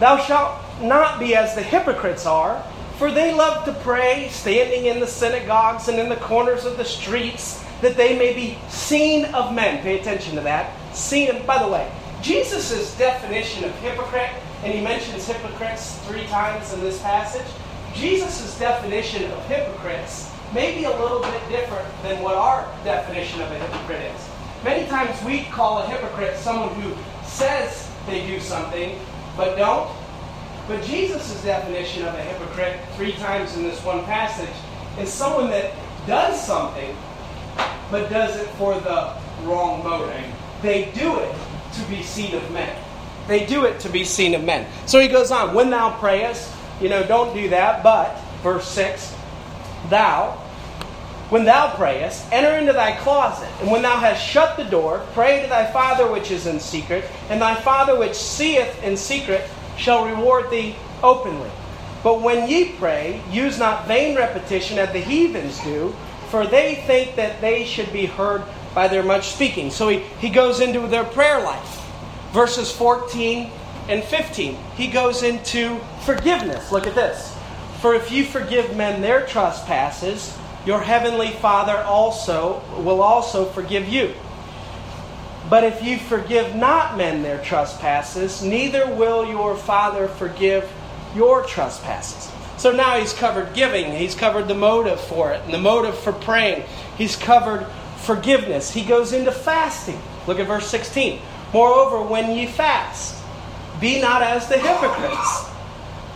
thou 0.00 0.18
shalt 0.18 0.60
not 0.80 1.20
be 1.20 1.36
as 1.36 1.54
the 1.54 1.62
hypocrites 1.62 2.26
are, 2.26 2.62
for 2.98 3.10
they 3.10 3.34
love 3.34 3.64
to 3.64 3.72
pray, 3.72 4.28
standing 4.30 4.86
in 4.86 5.00
the 5.00 5.06
synagogues 5.06 5.88
and 5.88 5.98
in 5.98 6.08
the 6.08 6.16
corners 6.16 6.64
of 6.64 6.76
the 6.76 6.84
streets, 6.84 7.63
that 7.80 7.96
they 7.96 8.18
may 8.18 8.32
be 8.32 8.58
seen 8.68 9.26
of 9.26 9.54
men. 9.54 9.82
Pay 9.82 10.00
attention 10.00 10.34
to 10.36 10.40
that. 10.42 10.72
Seen, 10.94 11.28
and 11.30 11.46
by 11.46 11.62
the 11.62 11.68
way, 11.68 11.90
Jesus' 12.22 12.96
definition 12.96 13.64
of 13.64 13.74
hypocrite, 13.80 14.30
and 14.62 14.72
he 14.72 14.80
mentions 14.80 15.26
hypocrites 15.26 15.98
three 16.06 16.24
times 16.26 16.72
in 16.72 16.80
this 16.80 17.00
passage. 17.02 17.46
Jesus' 17.94 18.58
definition 18.58 19.30
of 19.30 19.46
hypocrites 19.46 20.30
may 20.54 20.74
be 20.74 20.84
a 20.84 20.90
little 20.90 21.20
bit 21.20 21.48
different 21.48 21.86
than 22.02 22.22
what 22.22 22.34
our 22.34 22.66
definition 22.84 23.40
of 23.42 23.50
a 23.50 23.58
hypocrite 23.58 24.02
is. 24.02 24.28
Many 24.64 24.86
times 24.88 25.22
we 25.24 25.44
call 25.44 25.82
a 25.82 25.86
hypocrite 25.86 26.36
someone 26.38 26.74
who 26.80 26.96
says 27.24 27.90
they 28.06 28.26
do 28.26 28.40
something 28.40 28.98
but 29.36 29.56
don't. 29.56 29.90
But 30.66 30.82
Jesus' 30.82 31.42
definition 31.42 32.06
of 32.06 32.14
a 32.14 32.22
hypocrite, 32.22 32.80
three 32.96 33.12
times 33.12 33.56
in 33.56 33.64
this 33.64 33.84
one 33.84 34.04
passage, 34.04 34.54
is 34.98 35.12
someone 35.12 35.50
that 35.50 35.74
does 36.06 36.42
something 36.42 36.96
but 37.90 38.08
does 38.10 38.36
it 38.36 38.48
for 38.56 38.74
the 38.80 39.14
wrong 39.42 39.84
motive. 39.84 40.24
They 40.62 40.90
do 40.94 41.18
it 41.18 41.34
to 41.74 41.82
be 41.88 42.02
seen 42.02 42.34
of 42.34 42.50
men. 42.50 42.76
They 43.28 43.46
do 43.46 43.64
it 43.64 43.80
to 43.80 43.88
be 43.88 44.04
seen 44.04 44.34
of 44.34 44.44
men. 44.44 44.66
So 44.86 45.00
he 45.00 45.08
goes 45.08 45.30
on, 45.30 45.54
when 45.54 45.70
thou 45.70 45.98
prayest, 45.98 46.50
you 46.80 46.88
know, 46.88 47.06
don't 47.06 47.34
do 47.34 47.48
that, 47.50 47.82
but, 47.82 48.18
verse 48.42 48.68
6, 48.68 49.14
thou, 49.88 50.32
when 51.30 51.44
thou 51.44 51.74
prayest, 51.74 52.26
enter 52.32 52.56
into 52.56 52.72
thy 52.72 52.96
closet, 52.96 53.48
and 53.60 53.70
when 53.70 53.82
thou 53.82 53.98
hast 53.98 54.24
shut 54.24 54.56
the 54.56 54.64
door, 54.64 55.06
pray 55.14 55.42
to 55.42 55.48
thy 55.48 55.70
Father 55.72 56.10
which 56.10 56.30
is 56.30 56.46
in 56.46 56.60
secret, 56.60 57.04
and 57.30 57.40
thy 57.40 57.54
Father 57.54 57.98
which 57.98 58.14
seeth 58.14 58.82
in 58.82 58.96
secret 58.96 59.48
shall 59.76 60.04
reward 60.04 60.50
thee 60.50 60.76
openly. 61.02 61.50
But 62.02 62.20
when 62.20 62.48
ye 62.48 62.72
pray, 62.72 63.22
use 63.30 63.58
not 63.58 63.86
vain 63.88 64.16
repetition 64.16 64.78
as 64.78 64.92
the 64.92 65.00
heathens 65.00 65.58
do, 65.64 65.94
for 66.26 66.46
they 66.46 66.76
think 66.86 67.16
that 67.16 67.40
they 67.40 67.64
should 67.64 67.92
be 67.92 68.06
heard 68.06 68.42
by 68.74 68.88
their 68.88 69.02
much 69.02 69.28
speaking. 69.28 69.70
So 69.70 69.88
he, 69.88 69.98
he 70.20 70.28
goes 70.28 70.60
into 70.60 70.86
their 70.86 71.04
prayer 71.04 71.42
life. 71.42 71.80
Verses 72.32 72.70
14 72.72 73.50
and 73.88 74.02
15. 74.02 74.56
He 74.76 74.88
goes 74.88 75.22
into 75.22 75.78
forgiveness. 76.04 76.72
Look 76.72 76.86
at 76.86 76.94
this. 76.94 77.36
For 77.80 77.94
if 77.94 78.10
you 78.10 78.24
forgive 78.24 78.76
men 78.76 79.00
their 79.00 79.26
trespasses, 79.26 80.36
your 80.66 80.80
heavenly 80.80 81.30
Father 81.30 81.76
also 81.78 82.62
will 82.78 83.02
also 83.02 83.44
forgive 83.44 83.88
you. 83.88 84.14
But 85.50 85.64
if 85.64 85.82
you 85.82 85.98
forgive 85.98 86.54
not 86.54 86.96
men 86.96 87.22
their 87.22 87.42
trespasses, 87.42 88.42
neither 88.42 88.86
will 88.94 89.26
your 89.26 89.54
Father 89.56 90.08
forgive 90.08 90.70
your 91.14 91.44
trespasses. 91.44 92.32
So 92.56 92.72
now 92.72 92.98
he's 92.98 93.12
covered 93.12 93.52
giving, 93.54 93.92
he's 93.92 94.14
covered 94.14 94.48
the 94.48 94.54
motive 94.54 95.00
for 95.00 95.32
it, 95.32 95.42
and 95.44 95.52
the 95.52 95.58
motive 95.58 95.98
for 95.98 96.12
praying. 96.12 96.64
He's 96.96 97.16
covered 97.16 97.66
forgiveness. 97.98 98.72
He 98.72 98.84
goes 98.84 99.12
into 99.12 99.32
fasting. 99.32 100.00
Look 100.26 100.38
at 100.38 100.46
verse 100.46 100.66
16. 100.68 101.20
Moreover, 101.52 102.02
when 102.02 102.36
ye 102.36 102.46
fast, 102.46 103.22
be 103.80 104.00
not 104.00 104.22
as 104.22 104.48
the 104.48 104.58
hypocrites 104.58 105.50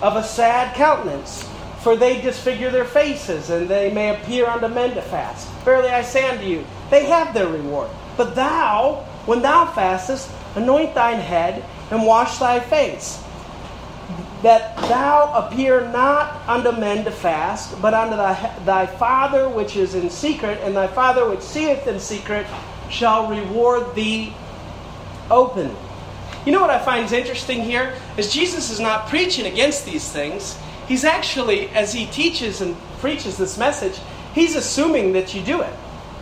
of 0.00 0.16
a 0.16 0.22
sad 0.22 0.74
countenance, 0.74 1.48
for 1.80 1.96
they 1.96 2.20
disfigure 2.20 2.70
their 2.70 2.84
faces, 2.84 3.50
and 3.50 3.68
they 3.68 3.92
may 3.92 4.10
appear 4.10 4.46
unto 4.46 4.68
men 4.68 4.94
to 4.94 5.02
fast. 5.02 5.48
Verily 5.64 5.88
I 5.88 6.02
say 6.02 6.28
unto 6.28 6.44
you, 6.44 6.64
they 6.90 7.04
have 7.06 7.34
their 7.34 7.48
reward. 7.48 7.90
But 8.16 8.34
thou, 8.34 9.06
when 9.26 9.42
thou 9.42 9.66
fastest, 9.66 10.30
anoint 10.54 10.94
thine 10.94 11.20
head 11.20 11.64
and 11.90 12.04
wash 12.04 12.38
thy 12.38 12.60
face, 12.60 13.22
that 14.42 14.76
thou 14.88 15.32
appear 15.34 15.88
not 15.90 16.48
unto 16.48 16.72
men 16.72 17.04
to 17.04 17.10
fast, 17.10 17.80
but 17.82 17.94
unto 17.94 18.16
thy, 18.16 18.56
thy 18.64 18.86
Father 18.86 19.48
which 19.48 19.76
is 19.76 19.94
in 19.94 20.10
secret, 20.10 20.58
and 20.62 20.76
thy 20.76 20.86
Father 20.86 21.28
which 21.28 21.40
seeth 21.40 21.86
in 21.86 21.98
secret 21.98 22.46
shall 22.88 23.28
reward 23.28 23.94
thee 23.94 24.32
openly. 25.30 25.76
You 26.46 26.52
know 26.52 26.60
what 26.60 26.70
I 26.70 26.78
find 26.78 27.04
is 27.04 27.12
interesting 27.12 27.62
here? 27.62 27.94
Is 28.16 28.32
Jesus 28.32 28.70
is 28.70 28.80
not 28.80 29.08
preaching 29.08 29.46
against 29.46 29.84
these 29.84 30.10
things. 30.10 30.56
He's 30.86 31.04
actually, 31.04 31.68
as 31.70 31.92
he 31.92 32.06
teaches 32.06 32.60
and 32.60 32.76
preaches 33.00 33.36
this 33.36 33.58
message, 33.58 33.98
he's 34.34 34.54
assuming 34.54 35.12
that 35.12 35.34
you 35.34 35.42
do 35.42 35.60
it. 35.60 35.74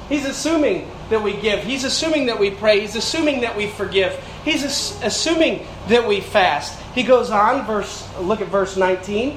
He's 0.08 0.25
assuming 0.25 0.90
that 1.11 1.23
we 1.23 1.35
give. 1.35 1.62
He's 1.62 1.85
assuming 1.85 2.26
that 2.26 2.38
we 2.38 2.50
pray. 2.50 2.80
He's 2.80 2.96
assuming 2.96 3.42
that 3.42 3.56
we 3.56 3.66
forgive. 3.68 4.18
He's 4.44 4.64
assuming 4.64 5.66
that 5.88 6.06
we 6.08 6.20
fast. 6.20 6.80
He 6.96 7.02
goes 7.02 7.30
on, 7.30 7.66
verse 7.66 8.08
look 8.20 8.40
at 8.40 8.48
verse 8.48 8.78
19. 8.78 9.36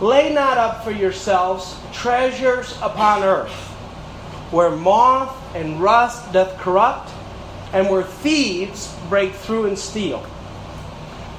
Lay 0.00 0.32
not 0.32 0.56
up 0.56 0.84
for 0.84 0.90
yourselves 0.90 1.76
treasures 1.92 2.78
upon 2.80 3.22
earth, 3.22 3.52
where 4.50 4.70
moth 4.70 5.36
and 5.54 5.82
rust 5.82 6.32
doth 6.32 6.56
corrupt, 6.56 7.10
and 7.74 7.90
where 7.90 8.04
thieves 8.04 8.96
break 9.10 9.34
through 9.34 9.66
and 9.66 9.78
steal. 9.78 10.24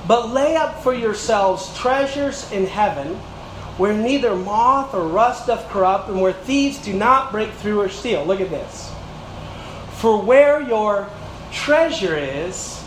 But 0.08 0.30
lay 0.30 0.56
up 0.56 0.84
for 0.84 0.94
yourselves 0.94 1.76
treasures 1.76 2.50
in 2.52 2.68
heaven, 2.68 3.16
where 3.78 3.94
neither 3.96 4.36
moth 4.36 4.94
or 4.94 5.08
rust 5.08 5.48
doth 5.48 5.68
corrupt, 5.70 6.10
and 6.10 6.22
where 6.22 6.34
thieves 6.34 6.78
do 6.78 6.94
not 6.94 7.32
break 7.32 7.52
through 7.54 7.82
or 7.82 7.90
steal. 7.90 8.24
Look 8.24 8.40
at 8.40 8.52
this. 8.52 8.94
For 9.94 10.22
where 10.22 10.62
your 10.62 11.10
treasure 11.52 12.16
is, 12.16 12.84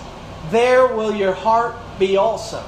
there 0.51 0.87
will 0.87 1.13
your 1.13 1.33
heart 1.33 1.75
be 1.99 2.17
also. 2.17 2.65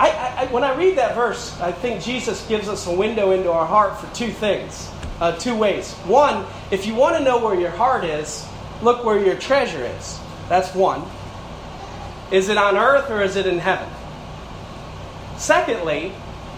I, 0.00 0.08
I, 0.08 0.46
when 0.46 0.64
I 0.64 0.74
read 0.76 0.96
that 0.96 1.14
verse, 1.14 1.60
I 1.60 1.72
think 1.72 2.02
Jesus 2.02 2.46
gives 2.46 2.68
us 2.68 2.86
a 2.86 2.92
window 2.92 3.32
into 3.32 3.52
our 3.52 3.66
heart 3.66 4.00
for 4.00 4.12
two 4.14 4.30
things, 4.30 4.90
uh, 5.20 5.36
two 5.36 5.54
ways. 5.54 5.92
One, 6.06 6.46
if 6.70 6.86
you 6.86 6.94
want 6.94 7.18
to 7.18 7.22
know 7.22 7.38
where 7.44 7.54
your 7.54 7.70
heart 7.70 8.04
is, 8.04 8.48
look 8.80 9.04
where 9.04 9.22
your 9.22 9.36
treasure 9.36 9.84
is. 9.84 10.18
That's 10.48 10.74
one. 10.74 11.02
Is 12.32 12.48
it 12.48 12.56
on 12.56 12.78
earth 12.78 13.10
or 13.10 13.20
is 13.20 13.36
it 13.36 13.46
in 13.46 13.58
heaven? 13.58 13.88
Secondly, 15.36 16.12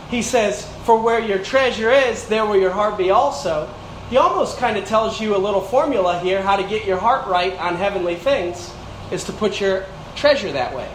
he 0.08 0.22
says, 0.22 0.64
For 0.84 1.02
where 1.02 1.18
your 1.18 1.38
treasure 1.38 1.90
is, 1.90 2.28
there 2.28 2.46
will 2.46 2.60
your 2.60 2.70
heart 2.70 2.96
be 2.96 3.10
also. 3.10 3.68
He 4.08 4.18
almost 4.18 4.58
kind 4.58 4.76
of 4.76 4.84
tells 4.84 5.20
you 5.20 5.34
a 5.34 5.38
little 5.38 5.62
formula 5.62 6.20
here 6.20 6.42
how 6.42 6.54
to 6.54 6.62
get 6.62 6.84
your 6.84 6.98
heart 6.98 7.26
right 7.26 7.58
on 7.58 7.74
heavenly 7.74 8.14
things 8.14 8.72
is 9.10 9.24
to 9.24 9.32
put 9.32 9.60
your 9.60 9.84
treasure 10.14 10.52
that 10.52 10.76
way. 10.76 10.88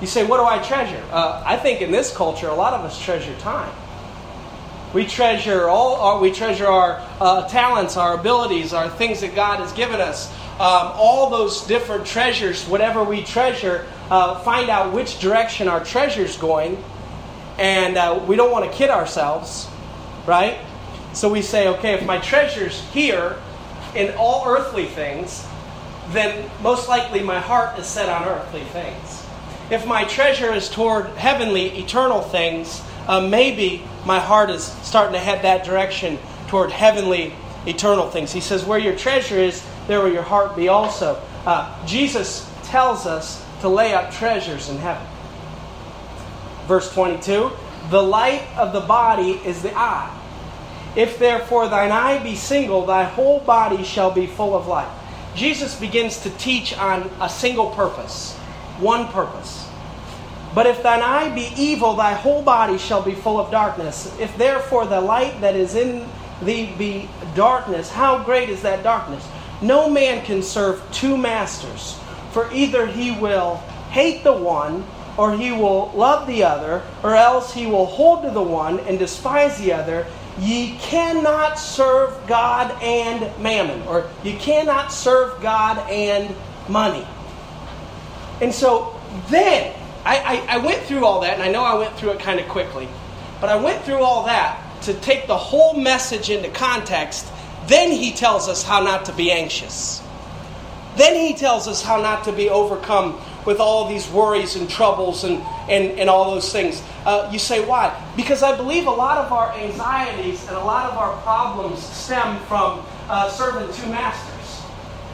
You 0.00 0.06
say, 0.06 0.24
What 0.24 0.38
do 0.38 0.44
I 0.44 0.58
treasure? 0.58 1.02
Uh, 1.10 1.42
I 1.44 1.56
think 1.56 1.80
in 1.80 1.90
this 1.90 2.14
culture, 2.14 2.48
a 2.48 2.54
lot 2.54 2.74
of 2.74 2.84
us 2.84 3.00
treasure 3.02 3.34
time. 3.38 3.72
We 4.94 5.06
treasure 5.06 5.68
all. 5.68 5.96
Our, 5.96 6.20
we 6.20 6.30
treasure 6.30 6.66
our 6.66 7.04
uh, 7.20 7.48
talents, 7.48 7.96
our 7.96 8.18
abilities, 8.18 8.72
our 8.72 8.88
things 8.88 9.20
that 9.20 9.34
God 9.34 9.60
has 9.60 9.72
given 9.72 10.00
us 10.00 10.32
um, 10.58 10.90
all 10.94 11.30
those 11.30 11.64
different 11.66 12.04
treasures, 12.04 12.64
whatever 12.66 13.04
we 13.04 13.22
treasure, 13.22 13.86
uh, 14.10 14.40
find 14.40 14.68
out 14.68 14.92
which 14.92 15.20
direction 15.20 15.68
our 15.68 15.84
treasure's 15.84 16.36
going. 16.36 16.82
And 17.58 17.96
uh, 17.96 18.24
we 18.26 18.34
don't 18.34 18.50
want 18.50 18.70
to 18.70 18.76
kid 18.76 18.90
ourselves, 18.90 19.68
right? 20.26 20.58
So 21.12 21.30
we 21.30 21.42
say, 21.42 21.68
okay, 21.68 21.94
if 21.94 22.04
my 22.04 22.18
treasure's 22.18 22.80
here 22.90 23.36
in 23.94 24.14
all 24.16 24.48
earthly 24.48 24.86
things, 24.86 25.46
then 26.08 26.50
most 26.62 26.88
likely 26.88 27.22
my 27.22 27.38
heart 27.38 27.78
is 27.78 27.86
set 27.86 28.08
on 28.08 28.26
earthly 28.26 28.64
things. 28.64 29.27
If 29.70 29.86
my 29.86 30.04
treasure 30.04 30.52
is 30.52 30.68
toward 30.68 31.06
heavenly, 31.08 31.78
eternal 31.78 32.22
things, 32.22 32.82
uh, 33.06 33.20
maybe 33.20 33.82
my 34.04 34.20
heart 34.20 34.50
is 34.50 34.64
starting 34.64 35.12
to 35.12 35.18
head 35.18 35.42
that 35.42 35.64
direction 35.64 36.18
toward 36.48 36.70
heavenly, 36.70 37.34
eternal 37.66 38.10
things. 38.10 38.32
He 38.32 38.40
says, 38.40 38.64
Where 38.64 38.78
your 38.78 38.96
treasure 38.96 39.38
is, 39.38 39.64
there 39.86 40.00
will 40.00 40.12
your 40.12 40.22
heart 40.22 40.56
be 40.56 40.68
also. 40.68 41.20
Uh, 41.44 41.86
Jesus 41.86 42.50
tells 42.64 43.06
us 43.06 43.44
to 43.60 43.68
lay 43.68 43.94
up 43.94 44.12
treasures 44.12 44.68
in 44.68 44.78
heaven. 44.78 45.06
Verse 46.66 46.92
22 46.92 47.50
The 47.90 48.02
light 48.02 48.46
of 48.56 48.72
the 48.72 48.80
body 48.80 49.32
is 49.44 49.62
the 49.62 49.76
eye. 49.76 50.14
If 50.96 51.18
therefore 51.18 51.68
thine 51.68 51.92
eye 51.92 52.22
be 52.22 52.34
single, 52.36 52.86
thy 52.86 53.04
whole 53.04 53.40
body 53.40 53.84
shall 53.84 54.10
be 54.10 54.26
full 54.26 54.54
of 54.54 54.66
light. 54.66 54.92
Jesus 55.34 55.78
begins 55.78 56.22
to 56.22 56.30
teach 56.30 56.76
on 56.76 57.10
a 57.20 57.28
single 57.28 57.70
purpose, 57.70 58.34
one 58.78 59.06
purpose. 59.08 59.57
But 60.54 60.66
if 60.66 60.82
thine 60.82 61.02
eye 61.02 61.34
be 61.34 61.52
evil, 61.56 61.94
thy 61.94 62.14
whole 62.14 62.42
body 62.42 62.78
shall 62.78 63.02
be 63.02 63.14
full 63.14 63.38
of 63.38 63.50
darkness. 63.50 64.14
If 64.18 64.36
therefore 64.36 64.86
the 64.86 65.00
light 65.00 65.40
that 65.40 65.54
is 65.54 65.74
in 65.74 66.08
thee 66.42 66.74
be 66.78 67.08
darkness, 67.34 67.90
how 67.90 68.22
great 68.22 68.48
is 68.48 68.62
that 68.62 68.82
darkness? 68.82 69.26
No 69.60 69.88
man 69.90 70.24
can 70.24 70.42
serve 70.42 70.82
two 70.92 71.16
masters, 71.16 71.98
for 72.32 72.50
either 72.52 72.86
he 72.86 73.10
will 73.10 73.56
hate 73.90 74.24
the 74.24 74.32
one, 74.32 74.84
or 75.16 75.36
he 75.36 75.50
will 75.50 75.90
love 75.94 76.26
the 76.28 76.44
other, 76.44 76.82
or 77.02 77.16
else 77.16 77.52
he 77.52 77.66
will 77.66 77.86
hold 77.86 78.22
to 78.22 78.30
the 78.30 78.42
one 78.42 78.78
and 78.80 78.98
despise 78.98 79.58
the 79.58 79.72
other. 79.72 80.06
Ye 80.38 80.78
cannot 80.78 81.58
serve 81.58 82.14
God 82.28 82.70
and 82.80 83.20
mammon, 83.42 83.82
or 83.88 84.08
you 84.22 84.36
cannot 84.38 84.92
serve 84.92 85.42
God 85.42 85.78
and 85.90 86.34
money. 86.68 87.04
And 88.40 88.54
so 88.54 89.00
then, 89.28 89.74
I, 90.04 90.44
I, 90.48 90.54
I 90.54 90.58
went 90.58 90.82
through 90.82 91.04
all 91.04 91.20
that, 91.20 91.34
and 91.34 91.42
I 91.42 91.50
know 91.50 91.62
I 91.62 91.74
went 91.78 91.94
through 91.96 92.10
it 92.10 92.20
kind 92.20 92.40
of 92.40 92.48
quickly, 92.48 92.88
but 93.40 93.50
I 93.50 93.56
went 93.56 93.82
through 93.84 94.02
all 94.02 94.24
that 94.26 94.64
to 94.82 94.94
take 94.94 95.26
the 95.26 95.36
whole 95.36 95.74
message 95.74 96.30
into 96.30 96.48
context 96.50 97.26
then 97.68 97.92
he 97.92 98.12
tells 98.12 98.48
us 98.48 98.62
how 98.62 98.80
not 98.82 99.04
to 99.04 99.12
be 99.12 99.30
anxious. 99.30 100.02
Then 100.96 101.14
he 101.14 101.34
tells 101.34 101.68
us 101.68 101.82
how 101.82 102.00
not 102.00 102.24
to 102.24 102.32
be 102.32 102.48
overcome 102.48 103.20
with 103.44 103.60
all 103.60 103.88
these 103.88 104.08
worries 104.10 104.56
and 104.56 104.68
troubles 104.68 105.22
and, 105.22 105.42
and, 105.68 105.98
and 105.98 106.10
all 106.10 106.30
those 106.30 106.50
things. 106.50 106.82
Uh, 107.04 107.28
you 107.30 107.38
say, 107.38 107.64
why? 107.64 107.94
Because 108.16 108.42
I 108.42 108.56
believe 108.56 108.86
a 108.86 108.90
lot 108.90 109.18
of 109.18 109.30
our 109.32 109.52
anxieties 109.52 110.48
and 110.48 110.56
a 110.56 110.64
lot 110.64 110.90
of 110.90 110.96
our 110.96 111.14
problems 111.20 111.80
stem 111.82 112.40
from 112.46 112.84
uh, 113.08 113.28
serving 113.28 113.72
two 113.74 113.90
masters. 113.90 114.37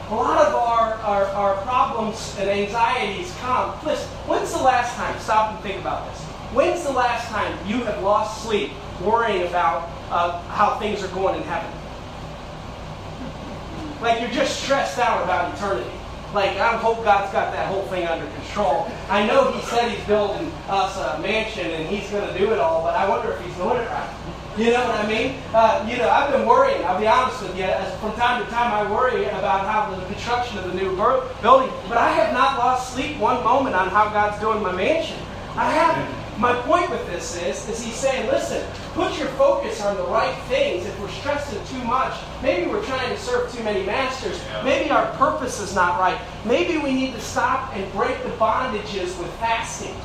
A 0.09 0.13
lot 0.13 0.45
of 0.45 0.53
our, 0.53 0.93
our, 0.95 1.25
our 1.25 1.61
problems 1.63 2.35
and 2.37 2.47
anxieties 2.47 3.35
come. 3.39 3.73
Listen, 3.83 4.07
when's 4.27 4.51
the 4.51 4.61
last 4.61 4.95
time, 4.95 5.19
stop 5.19 5.53
and 5.55 5.59
think 5.61 5.81
about 5.81 6.11
this. 6.11 6.21
When's 6.53 6.83
the 6.83 6.91
last 6.91 7.27
time 7.29 7.57
you 7.67 7.83
have 7.85 8.03
lost 8.03 8.43
sleep 8.43 8.71
worrying 9.01 9.47
about 9.47 9.89
uh, 10.11 10.41
how 10.43 10.77
things 10.77 11.03
are 11.03 11.07
going 11.07 11.35
in 11.35 11.43
heaven? 11.43 11.71
Like 13.99 14.21
you're 14.21 14.29
just 14.29 14.61
stressed 14.61 14.99
out 14.99 15.23
about 15.23 15.55
eternity. 15.55 15.89
Like 16.35 16.57
I 16.57 16.77
hope 16.77 17.03
God's 17.03 17.31
got 17.31 17.51
that 17.53 17.67
whole 17.67 17.83
thing 17.87 18.05
under 18.05 18.27
control. 18.27 18.87
I 19.09 19.25
know 19.25 19.51
He 19.53 19.61
said 19.61 19.89
He's 19.89 20.05
building 20.05 20.51
us 20.69 20.97
a 20.97 21.19
mansion 21.19 21.71
and 21.71 21.89
He's 21.89 22.07
going 22.11 22.31
to 22.31 22.37
do 22.37 22.53
it 22.53 22.59
all, 22.59 22.83
but 22.83 22.93
I 22.93 23.09
wonder 23.09 23.31
if 23.31 23.43
He's 23.43 23.55
doing 23.55 23.77
it 23.77 23.89
right. 23.89 24.34
You 24.57 24.71
know 24.71 24.87
what 24.87 25.03
I 25.03 25.07
mean? 25.07 25.35
Uh, 25.53 25.85
you 25.89 25.97
know, 25.97 26.09
I've 26.09 26.31
been 26.31 26.47
worrying. 26.47 26.81
I'll 26.85 26.97
be 26.97 27.07
honest 27.07 27.41
with 27.41 27.57
you. 27.57 27.65
As 27.65 27.93
from 27.99 28.13
time 28.13 28.41
to 28.41 28.49
time, 28.49 28.71
I 28.71 28.89
worry 28.89 29.25
about 29.25 29.67
how 29.67 29.93
the 29.93 30.05
construction 30.05 30.57
of 30.57 30.71
the 30.71 30.73
new 30.73 30.95
building. 31.41 31.69
But 31.89 31.97
I 31.97 32.09
have 32.11 32.33
not 32.33 32.57
lost 32.57 32.93
sleep 32.93 33.17
one 33.17 33.43
moment 33.43 33.75
on 33.75 33.89
how 33.89 34.07
God's 34.09 34.39
doing 34.39 34.63
my 34.63 34.71
mansion. 34.71 35.17
I 35.57 35.69
haven't. 35.71 36.39
My 36.39 36.53
point 36.63 36.89
with 36.89 37.05
this 37.07 37.35
is, 37.35 37.67
is 37.69 37.83
he's 37.83 37.95
saying, 37.95 38.27
listen, 38.27 38.65
put 38.93 39.17
your 39.17 39.29
focus 39.29 39.81
on 39.81 39.95
the 39.97 40.03
right 40.03 40.35
things. 40.47 40.85
If 40.85 40.99
we're 41.01 41.09
stressing 41.09 41.61
too 41.67 41.83
much, 41.85 42.13
maybe 42.41 42.69
we're 42.69 42.83
trying 42.83 43.09
to 43.09 43.17
serve 43.17 43.51
too 43.53 43.63
many 43.63 43.85
masters. 43.85 44.41
Maybe 44.63 44.89
our 44.89 45.11
purpose 45.13 45.61
is 45.61 45.75
not 45.75 45.99
right. 45.99 46.19
Maybe 46.45 46.77
we 46.77 46.93
need 46.93 47.13
to 47.13 47.21
stop 47.21 47.75
and 47.75 47.89
break 47.93 48.21
the 48.23 48.29
bondages 48.31 49.17
with 49.17 49.33
fasting. 49.39 49.95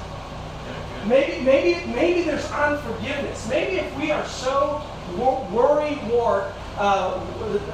Maybe, 1.06 1.42
maybe, 1.42 1.92
maybe 1.92 2.22
there's 2.22 2.50
unforgiveness. 2.50 3.48
Maybe 3.48 3.76
if 3.76 3.96
we 3.96 4.10
are 4.10 4.26
so 4.26 4.82
worried, 5.16 5.98
war, 6.08 6.52
uh, 6.76 7.20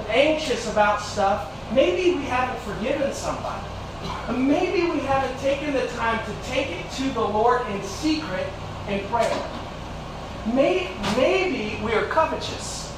anxious 0.09 0.71
about 0.71 1.01
stuff, 1.01 1.53
maybe 1.73 2.17
we 2.17 2.25
haven't 2.25 2.61
forgiven 2.61 3.13
somebody. 3.13 3.67
Maybe 4.31 4.91
we 4.91 5.01
haven't 5.01 5.39
taken 5.41 5.73
the 5.73 5.87
time 5.89 6.25
to 6.25 6.49
take 6.49 6.69
it 6.71 6.91
to 6.93 7.11
the 7.11 7.21
Lord 7.21 7.67
in 7.69 7.83
secret 7.83 8.47
in 8.89 9.05
prayer. 9.09 9.49
Maybe 10.55 11.81
we 11.83 11.93
are 11.93 12.07
covetous. 12.07 12.95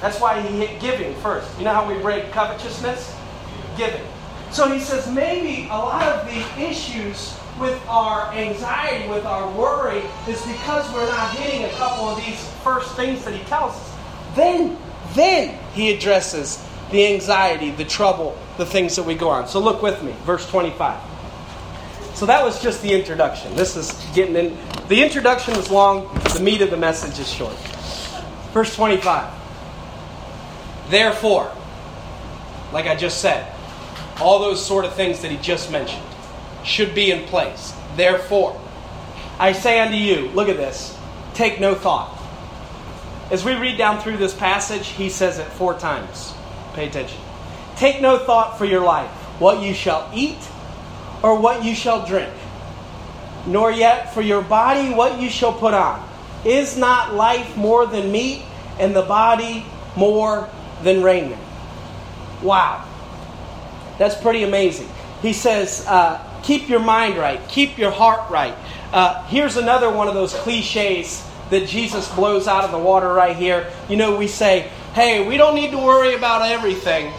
That's 0.00 0.20
why 0.20 0.40
he 0.40 0.58
hit 0.58 0.80
giving 0.80 1.14
first. 1.16 1.48
You 1.58 1.64
know 1.64 1.72
how 1.72 1.88
we 1.88 2.00
break 2.00 2.30
covetousness? 2.30 3.14
Giving. 3.76 4.06
So 4.52 4.70
he 4.70 4.78
says 4.78 5.10
maybe 5.10 5.66
a 5.66 5.76
lot 5.76 6.04
of 6.04 6.26
the 6.26 6.62
issues 6.62 7.36
with 7.58 7.80
our 7.88 8.32
anxiety, 8.32 9.08
with 9.08 9.24
our 9.24 9.50
worry, 9.56 10.02
is 10.28 10.44
because 10.46 10.92
we're 10.92 11.08
not 11.08 11.34
hitting 11.36 11.64
a 11.64 11.70
couple 11.70 12.04
of 12.04 12.16
these 12.24 12.44
first 12.62 12.94
things 12.96 13.24
that 13.24 13.34
he 13.34 13.42
tells 13.44 13.72
us. 13.72 13.96
Then, 14.34 14.76
then 15.14 15.58
he 15.72 15.92
addresses 15.92 16.64
the 16.90 17.06
anxiety, 17.06 17.70
the 17.70 17.84
trouble, 17.84 18.38
the 18.58 18.66
things 18.66 18.96
that 18.96 19.04
we 19.04 19.14
go 19.14 19.28
on. 19.28 19.48
So 19.48 19.60
look 19.60 19.82
with 19.82 20.02
me, 20.02 20.14
verse 20.24 20.48
25. 20.48 21.00
So 22.14 22.26
that 22.26 22.44
was 22.44 22.62
just 22.62 22.82
the 22.82 22.92
introduction. 22.92 23.54
This 23.56 23.76
is 23.76 23.92
getting 24.14 24.36
in. 24.36 24.58
The 24.88 25.02
introduction 25.02 25.54
is 25.54 25.70
long, 25.70 26.08
the 26.34 26.40
meat 26.40 26.60
of 26.60 26.70
the 26.70 26.76
message 26.76 27.18
is 27.18 27.30
short. 27.30 27.56
Verse 28.52 28.74
25. 28.74 29.32
Therefore, 30.88 31.52
like 32.72 32.86
I 32.86 32.94
just 32.94 33.20
said, 33.20 33.52
all 34.20 34.38
those 34.38 34.64
sort 34.64 34.84
of 34.84 34.94
things 34.94 35.20
that 35.22 35.30
he 35.30 35.36
just 35.38 35.70
mentioned 35.70 36.05
should 36.66 36.94
be 36.94 37.10
in 37.10 37.24
place. 37.24 37.72
Therefore, 37.96 38.60
I 39.38 39.52
say 39.52 39.80
unto 39.80 39.96
you, 39.96 40.28
look 40.28 40.48
at 40.48 40.56
this, 40.56 40.98
take 41.34 41.60
no 41.60 41.74
thought. 41.74 42.12
As 43.30 43.44
we 43.44 43.54
read 43.54 43.78
down 43.78 44.00
through 44.00 44.18
this 44.18 44.34
passage, 44.34 44.88
he 44.88 45.08
says 45.08 45.38
it 45.38 45.46
four 45.46 45.78
times. 45.78 46.34
Pay 46.74 46.88
attention. 46.88 47.20
Take 47.76 48.00
no 48.00 48.18
thought 48.18 48.58
for 48.58 48.64
your 48.64 48.84
life, 48.84 49.10
what 49.40 49.62
you 49.62 49.74
shall 49.74 50.10
eat 50.14 50.38
or 51.22 51.38
what 51.38 51.64
you 51.64 51.74
shall 51.74 52.06
drink, 52.06 52.32
nor 53.46 53.70
yet 53.70 54.12
for 54.12 54.22
your 54.22 54.42
body 54.42 54.92
what 54.92 55.20
you 55.20 55.28
shall 55.28 55.52
put 55.52 55.74
on. 55.74 56.06
Is 56.44 56.76
not 56.76 57.14
life 57.14 57.56
more 57.56 57.86
than 57.86 58.12
meat, 58.12 58.42
and 58.78 58.94
the 58.94 59.02
body 59.02 59.64
more 59.96 60.48
than 60.82 61.02
raiment? 61.02 61.40
Wow. 62.42 62.84
That's 63.98 64.14
pretty 64.14 64.44
amazing. 64.44 64.88
He 65.22 65.32
says, 65.32 65.84
uh, 65.86 66.22
keep 66.46 66.68
your 66.68 66.78
mind 66.78 67.18
right, 67.18 67.40
keep 67.48 67.76
your 67.76 67.90
heart 67.90 68.30
right. 68.30 68.54
Uh, 68.92 69.26
here's 69.26 69.56
another 69.56 69.90
one 69.90 70.06
of 70.06 70.14
those 70.14 70.32
cliches 70.32 71.28
that 71.50 71.66
Jesus 71.66 72.08
blows 72.14 72.46
out 72.46 72.64
of 72.64 72.70
the 72.70 72.78
water 72.78 73.12
right 73.12 73.36
here. 73.36 73.70
You 73.88 73.96
know, 73.96 74.16
we 74.16 74.28
say, 74.28 74.70
hey, 74.94 75.26
we 75.26 75.36
don't 75.36 75.56
need 75.56 75.72
to 75.72 75.78
worry 75.78 76.14
about 76.14 76.42
everything. 76.42 77.12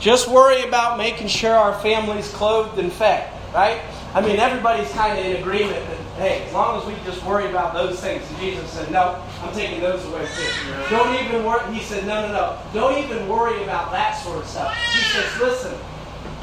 Just 0.00 0.28
worry 0.28 0.64
about 0.64 0.98
making 0.98 1.28
sure 1.28 1.54
our 1.54 1.78
family's 1.80 2.28
clothed 2.32 2.76
and 2.80 2.92
fed, 2.92 3.32
right? 3.54 3.80
I 4.14 4.20
mean, 4.20 4.40
everybody's 4.40 4.90
kind 4.92 5.16
of 5.16 5.24
in 5.24 5.36
agreement 5.36 5.86
that, 5.86 5.98
hey, 6.18 6.44
as 6.44 6.52
long 6.52 6.80
as 6.80 6.86
we 6.86 6.94
just 7.04 7.24
worry 7.24 7.48
about 7.48 7.72
those 7.72 8.00
things. 8.00 8.28
And 8.28 8.38
Jesus 8.40 8.68
said, 8.68 8.90
no, 8.90 9.24
I'm 9.42 9.54
taking 9.54 9.80
those 9.80 10.04
away 10.06 10.26
too. 10.26 10.74
Don't 10.90 11.14
even 11.24 11.44
worry. 11.44 11.72
He 11.72 11.80
said, 11.82 12.04
no, 12.04 12.26
no, 12.26 12.32
no. 12.32 12.58
Don't 12.74 12.98
even 12.98 13.28
worry 13.28 13.62
about 13.62 13.92
that 13.92 14.20
sort 14.22 14.38
of 14.38 14.46
stuff. 14.46 14.76
He 14.92 15.02
says, 15.02 15.40
listen, 15.40 15.78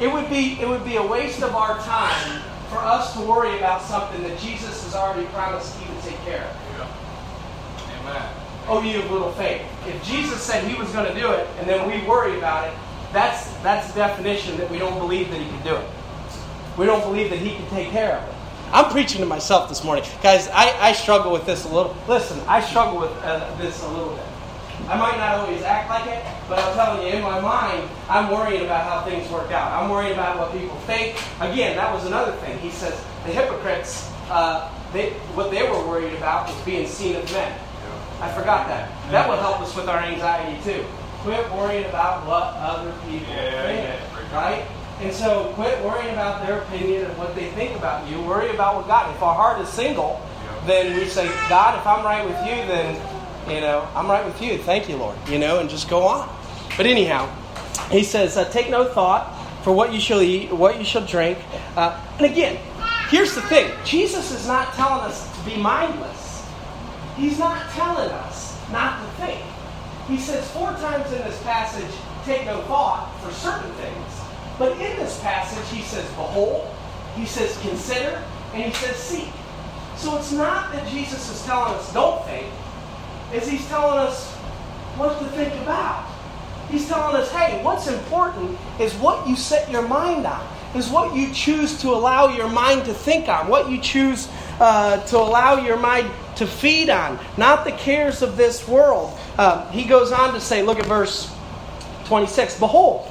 it 0.00 0.12
would 0.12 0.28
be 0.30 0.58
it 0.60 0.68
would 0.68 0.84
be 0.84 0.96
a 0.96 1.06
waste 1.06 1.42
of 1.42 1.54
our 1.54 1.78
time 1.80 2.42
for 2.70 2.78
us 2.78 3.12
to 3.14 3.20
worry 3.20 3.56
about 3.58 3.82
something 3.82 4.22
that 4.22 4.38
Jesus 4.38 4.84
has 4.84 4.94
already 4.94 5.26
promised 5.28 5.76
he 5.78 5.92
would 5.92 6.02
take 6.02 6.18
care 6.24 6.44
of. 6.44 6.56
Yeah. 6.78 8.00
Amen. 8.00 8.40
Oh, 8.68 8.82
you 8.82 9.02
little 9.12 9.32
faith. 9.32 9.62
If 9.86 10.02
Jesus 10.04 10.40
said 10.40 10.64
he 10.64 10.78
was 10.80 10.90
going 10.92 11.12
to 11.12 11.18
do 11.18 11.30
it, 11.32 11.46
and 11.58 11.68
then 11.68 11.88
we 11.88 12.06
worry 12.08 12.38
about 12.38 12.68
it, 12.68 12.74
that's 13.12 13.50
that's 13.62 13.88
the 13.88 14.00
definition 14.00 14.56
that 14.58 14.70
we 14.70 14.78
don't 14.78 14.98
believe 14.98 15.30
that 15.30 15.40
he 15.40 15.48
can 15.48 15.62
do 15.64 15.76
it. 15.76 15.86
We 16.78 16.86
don't 16.86 17.02
believe 17.02 17.30
that 17.30 17.40
he 17.40 17.54
can 17.54 17.68
take 17.68 17.90
care 17.90 18.16
of 18.16 18.28
it. 18.28 18.34
I'm 18.72 18.90
preaching 18.90 19.20
to 19.20 19.26
myself 19.26 19.68
this 19.68 19.82
morning, 19.82 20.04
guys. 20.22 20.48
I, 20.48 20.70
I 20.80 20.92
struggle 20.92 21.32
with 21.32 21.44
this 21.44 21.64
a 21.64 21.68
little. 21.68 21.96
Listen, 22.06 22.40
I 22.46 22.60
struggle 22.60 23.00
with 23.00 23.10
uh, 23.22 23.54
this 23.56 23.82
a 23.82 23.88
little 23.88 24.14
bit. 24.14 24.24
I 24.90 24.96
might 24.98 25.18
not 25.18 25.38
always 25.38 25.62
act 25.62 25.88
like 25.88 26.04
it, 26.10 26.18
but 26.48 26.58
I'm 26.58 26.74
telling 26.74 27.06
you, 27.06 27.14
in 27.14 27.22
my 27.22 27.38
mind, 27.38 27.88
I'm 28.08 28.28
worrying 28.28 28.64
about 28.64 28.82
how 28.82 29.08
things 29.08 29.30
work 29.30 29.52
out. 29.52 29.70
I'm 29.70 29.88
worried 29.88 30.10
about 30.10 30.36
what 30.36 30.50
people 30.50 30.74
think. 30.80 31.16
Again, 31.38 31.76
that 31.76 31.94
was 31.94 32.06
another 32.06 32.32
thing. 32.42 32.58
He 32.58 32.70
says 32.70 32.98
the 33.24 33.30
hypocrites, 33.30 34.10
uh, 34.30 34.68
they, 34.92 35.10
what 35.38 35.52
they 35.52 35.62
were 35.62 35.86
worried 35.86 36.12
about 36.14 36.48
was 36.48 36.60
being 36.64 36.88
seen 36.88 37.14
of 37.14 37.30
men. 37.30 37.56
I 38.20 38.32
forgot 38.32 38.66
that. 38.66 38.90
That 39.12 39.28
will 39.28 39.36
help 39.36 39.60
us 39.60 39.76
with 39.76 39.88
our 39.88 40.00
anxiety 40.00 40.60
too. 40.64 40.84
Quit 41.22 41.48
worrying 41.52 41.84
about 41.84 42.26
what 42.26 42.54
other 42.58 42.90
people 43.06 43.32
think, 43.32 44.32
right? 44.32 44.66
And 45.00 45.14
so 45.14 45.52
quit 45.54 45.82
worrying 45.84 46.12
about 46.14 46.44
their 46.44 46.62
opinion 46.62 47.04
and 47.04 47.16
what 47.16 47.36
they 47.36 47.48
think 47.52 47.76
about 47.76 48.08
you. 48.10 48.20
Worry 48.22 48.50
about 48.50 48.74
what 48.74 48.88
God. 48.88 49.14
If 49.14 49.22
our 49.22 49.36
heart 49.36 49.60
is 49.60 49.68
single, 49.68 50.20
then 50.66 50.96
we 50.98 51.06
say, 51.06 51.28
God, 51.48 51.78
if 51.78 51.86
I'm 51.86 52.04
right 52.04 52.24
with 52.26 52.38
you, 52.44 52.66
then 52.66 53.00
you 53.48 53.60
know, 53.60 53.88
I'm 53.94 54.08
right 54.10 54.24
with 54.24 54.40
you. 54.42 54.58
Thank 54.58 54.88
you, 54.88 54.96
Lord. 54.96 55.16
You 55.28 55.38
know, 55.38 55.60
and 55.60 55.68
just 55.68 55.88
go 55.88 56.02
on. 56.02 56.28
But 56.76 56.86
anyhow, 56.86 57.28
he 57.90 58.04
says, 58.04 58.36
uh, 58.36 58.48
take 58.50 58.70
no 58.70 58.84
thought 58.84 59.36
for 59.62 59.72
what 59.72 59.92
you 59.92 60.00
shall 60.00 60.22
eat, 60.22 60.52
what 60.52 60.78
you 60.78 60.84
shall 60.84 61.04
drink. 61.04 61.38
Uh, 61.76 62.00
and 62.18 62.26
again, 62.26 62.58
here's 63.08 63.34
the 63.34 63.42
thing 63.42 63.70
Jesus 63.84 64.30
is 64.30 64.46
not 64.46 64.72
telling 64.74 65.04
us 65.04 65.26
to 65.38 65.50
be 65.50 65.56
mindless, 65.56 66.46
He's 67.16 67.38
not 67.38 67.70
telling 67.72 68.10
us 68.10 68.56
not 68.72 69.00
to 69.00 69.24
think. 69.24 69.42
He 70.08 70.18
says 70.18 70.50
four 70.52 70.70
times 70.72 71.12
in 71.12 71.18
this 71.18 71.40
passage, 71.42 71.90
take 72.24 72.46
no 72.46 72.62
thought 72.62 73.12
for 73.22 73.30
certain 73.32 73.70
things. 73.74 74.20
But 74.58 74.72
in 74.72 74.96
this 74.96 75.20
passage, 75.20 75.76
he 75.76 75.82
says, 75.82 76.04
behold, 76.10 76.74
he 77.16 77.26
says, 77.26 77.58
consider, 77.60 78.22
and 78.54 78.64
he 78.64 78.72
says, 78.72 78.96
seek. 78.96 79.28
So 79.96 80.16
it's 80.16 80.32
not 80.32 80.72
that 80.72 80.88
Jesus 80.88 81.30
is 81.30 81.44
telling 81.44 81.74
us, 81.74 81.92
don't 81.92 82.24
think 82.24 82.46
is 83.32 83.48
he's 83.48 83.66
telling 83.68 83.98
us 83.98 84.32
what 84.96 85.18
to 85.18 85.24
think 85.26 85.54
about. 85.62 86.06
He's 86.70 86.86
telling 86.86 87.16
us, 87.16 87.30
hey, 87.32 87.62
what's 87.64 87.86
important 87.86 88.56
is 88.78 88.94
what 88.94 89.26
you 89.26 89.36
set 89.36 89.70
your 89.70 89.86
mind 89.86 90.26
on, 90.26 90.46
is 90.76 90.88
what 90.88 91.14
you 91.14 91.32
choose 91.32 91.80
to 91.80 91.90
allow 91.90 92.28
your 92.28 92.48
mind 92.48 92.84
to 92.84 92.94
think 92.94 93.28
on, 93.28 93.48
what 93.48 93.68
you 93.68 93.80
choose 93.80 94.28
uh, 94.60 95.02
to 95.06 95.16
allow 95.16 95.56
your 95.56 95.76
mind 95.76 96.10
to 96.36 96.46
feed 96.46 96.88
on, 96.88 97.18
not 97.36 97.64
the 97.64 97.72
cares 97.72 98.22
of 98.22 98.36
this 98.36 98.68
world. 98.68 99.18
Uh, 99.36 99.68
he 99.70 99.84
goes 99.84 100.12
on 100.12 100.32
to 100.34 100.40
say, 100.40 100.62
look 100.62 100.78
at 100.78 100.86
verse 100.86 101.34
26 102.06 102.58
Behold, 102.58 103.10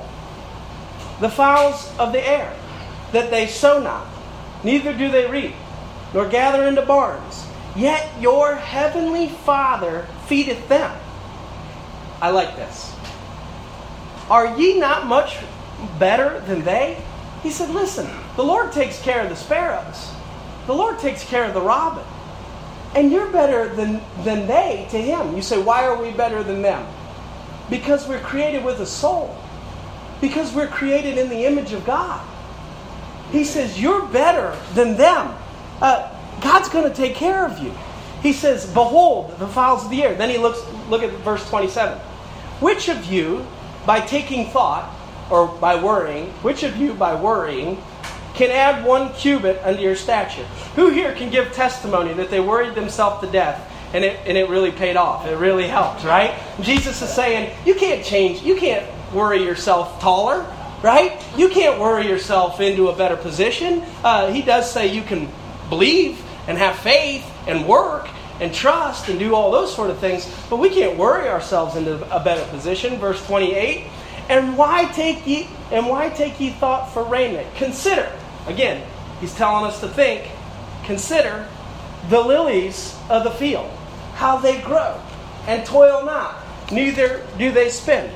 the 1.19 1.29
fowls 1.29 1.91
of 1.97 2.13
the 2.13 2.25
air, 2.25 2.55
that 3.11 3.29
they 3.29 3.47
sow 3.47 3.81
not, 3.81 4.07
neither 4.63 4.93
do 4.93 5.11
they 5.11 5.29
reap, 5.29 5.55
nor 6.13 6.27
gather 6.27 6.63
into 6.65 6.81
barns 6.81 7.48
Yet 7.79 8.09
your 8.19 8.55
heavenly 8.55 9.29
Father 9.29 10.05
feedeth 10.27 10.67
them. 10.67 10.99
I 12.21 12.29
like 12.31 12.57
this. 12.57 12.93
Are 14.29 14.57
ye 14.59 14.77
not 14.77 15.07
much 15.07 15.37
better 15.97 16.41
than 16.41 16.63
they? 16.63 17.01
He 17.41 17.49
said, 17.49 17.69
Listen, 17.69 18.09
the 18.35 18.43
Lord 18.43 18.73
takes 18.73 19.01
care 19.01 19.23
of 19.23 19.29
the 19.29 19.35
sparrows, 19.37 20.11
the 20.67 20.75
Lord 20.75 20.99
takes 20.99 21.23
care 21.23 21.45
of 21.45 21.53
the 21.53 21.61
robin. 21.61 22.03
And 22.95 23.13
you're 23.13 23.31
better 23.31 23.73
than, 23.73 24.01
than 24.23 24.45
they 24.45 24.85
to 24.91 25.01
Him. 25.01 25.33
You 25.33 25.41
say, 25.41 25.61
Why 25.61 25.85
are 25.85 25.95
we 25.95 26.11
better 26.11 26.43
than 26.43 26.61
them? 26.61 26.85
Because 27.69 28.09
we're 28.09 28.19
created 28.19 28.65
with 28.65 28.81
a 28.81 28.85
soul, 28.85 29.37
because 30.19 30.53
we're 30.53 30.67
created 30.67 31.17
in 31.17 31.29
the 31.29 31.45
image 31.45 31.71
of 31.71 31.85
God. 31.85 32.27
He 33.31 33.45
says, 33.45 33.79
You're 33.79 34.05
better 34.07 34.59
than 34.73 34.97
them. 34.97 35.33
Uh, 35.79 36.13
God's 36.41 36.69
going 36.69 36.89
to 36.89 36.95
take 36.95 37.15
care 37.15 37.45
of 37.45 37.59
you. 37.59 37.73
He 38.21 38.33
says, 38.33 38.65
Behold, 38.73 39.37
the 39.39 39.47
fowls 39.47 39.85
of 39.85 39.91
the 39.91 40.03
air. 40.03 40.15
Then 40.15 40.29
he 40.29 40.37
looks, 40.37 40.61
look 40.89 41.03
at 41.03 41.11
verse 41.21 41.47
27. 41.49 41.97
Which 42.59 42.89
of 42.89 43.05
you, 43.05 43.45
by 43.85 44.01
taking 44.01 44.49
thought, 44.49 44.93
or 45.29 45.47
by 45.47 45.81
worrying, 45.81 46.27
which 46.41 46.63
of 46.63 46.75
you, 46.75 46.93
by 46.93 47.15
worrying, 47.15 47.81
can 48.33 48.51
add 48.51 48.85
one 48.85 49.13
cubit 49.13 49.61
unto 49.63 49.81
your 49.81 49.95
stature? 49.95 50.43
Who 50.75 50.89
here 50.89 51.13
can 51.13 51.29
give 51.29 51.51
testimony 51.53 52.13
that 52.13 52.29
they 52.29 52.39
worried 52.39 52.75
themselves 52.75 53.25
to 53.25 53.31
death 53.31 53.65
and 53.93 54.03
it, 54.03 54.19
and 54.25 54.37
it 54.37 54.49
really 54.49 54.71
paid 54.71 54.97
off? 54.97 55.25
It 55.25 55.35
really 55.35 55.67
helped, 55.67 56.03
right? 56.03 56.39
Jesus 56.61 57.01
is 57.01 57.09
saying, 57.09 57.55
you 57.65 57.75
can't 57.75 58.03
change, 58.03 58.41
you 58.41 58.55
can't 58.55 58.85
worry 59.13 59.43
yourself 59.43 59.99
taller, 60.01 60.45
right? 60.81 61.21
You 61.37 61.49
can't 61.49 61.79
worry 61.79 62.07
yourself 62.07 62.59
into 62.59 62.89
a 62.89 62.95
better 62.95 63.17
position. 63.17 63.83
Uh, 64.03 64.31
he 64.31 64.41
does 64.41 64.71
say 64.71 64.87
you 64.87 65.01
can 65.01 65.29
believe 65.69 66.23
and 66.49 66.57
have 66.57 66.79
faith 66.79 67.31
and 67.47 67.67
work 67.67 68.09
and 68.41 68.51
trust 68.51 69.07
and 69.07 69.19
do 69.19 69.35
all 69.35 69.51
those 69.51 69.73
sort 69.73 69.91
of 69.91 69.99
things, 69.99 70.27
but 70.49 70.57
we 70.57 70.67
can't 70.69 70.97
worry 70.97 71.29
ourselves 71.29 71.75
into 71.75 71.93
a 72.13 72.19
better 72.23 72.43
position. 72.49 72.97
Verse 72.97 73.23
28 73.27 73.85
And 74.29 74.57
why 74.57 74.85
take 74.85 75.27
ye 75.27 75.47
and 75.71 75.87
why 75.87 76.09
take 76.09 76.39
ye 76.39 76.49
thought 76.49 76.91
for 76.91 77.03
raiment? 77.03 77.47
Consider, 77.53 78.11
again, 78.47 78.83
he's 79.21 79.35
telling 79.35 79.63
us 79.65 79.79
to 79.81 79.87
think, 79.87 80.27
consider 80.85 81.47
the 82.09 82.19
lilies 82.19 82.97
of 83.11 83.23
the 83.23 83.31
field, 83.31 83.69
how 84.15 84.37
they 84.37 84.59
grow, 84.59 84.99
and 85.45 85.63
toil 85.67 86.03
not, 86.03 86.35
neither 86.71 87.23
do 87.37 87.51
they 87.51 87.69
spin. 87.69 88.11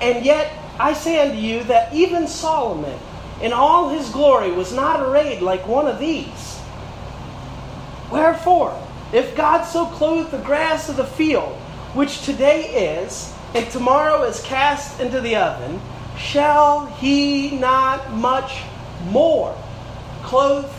And 0.00 0.24
yet 0.24 0.50
I 0.80 0.94
say 0.94 1.20
unto 1.20 1.36
you 1.36 1.64
that 1.64 1.92
even 1.92 2.26
Solomon 2.28 2.98
in 3.42 3.52
all 3.52 3.90
his 3.90 4.08
glory 4.08 4.52
was 4.52 4.72
not 4.72 5.00
arrayed 5.06 5.42
like 5.42 5.68
one 5.68 5.86
of 5.86 5.98
these. 5.98 6.53
Wherefore, 8.14 8.80
if 9.12 9.36
God 9.36 9.64
so 9.64 9.86
clothed 9.86 10.30
the 10.30 10.38
grass 10.38 10.88
of 10.88 10.96
the 10.96 11.04
field, 11.04 11.52
which 11.94 12.22
today 12.22 12.96
is, 13.00 13.34
and 13.56 13.68
tomorrow 13.72 14.22
is 14.22 14.40
cast 14.42 15.00
into 15.00 15.20
the 15.20 15.34
oven, 15.34 15.80
shall 16.16 16.86
he 16.86 17.58
not 17.58 18.12
much 18.12 18.62
more 19.06 19.52
clothe 20.22 20.70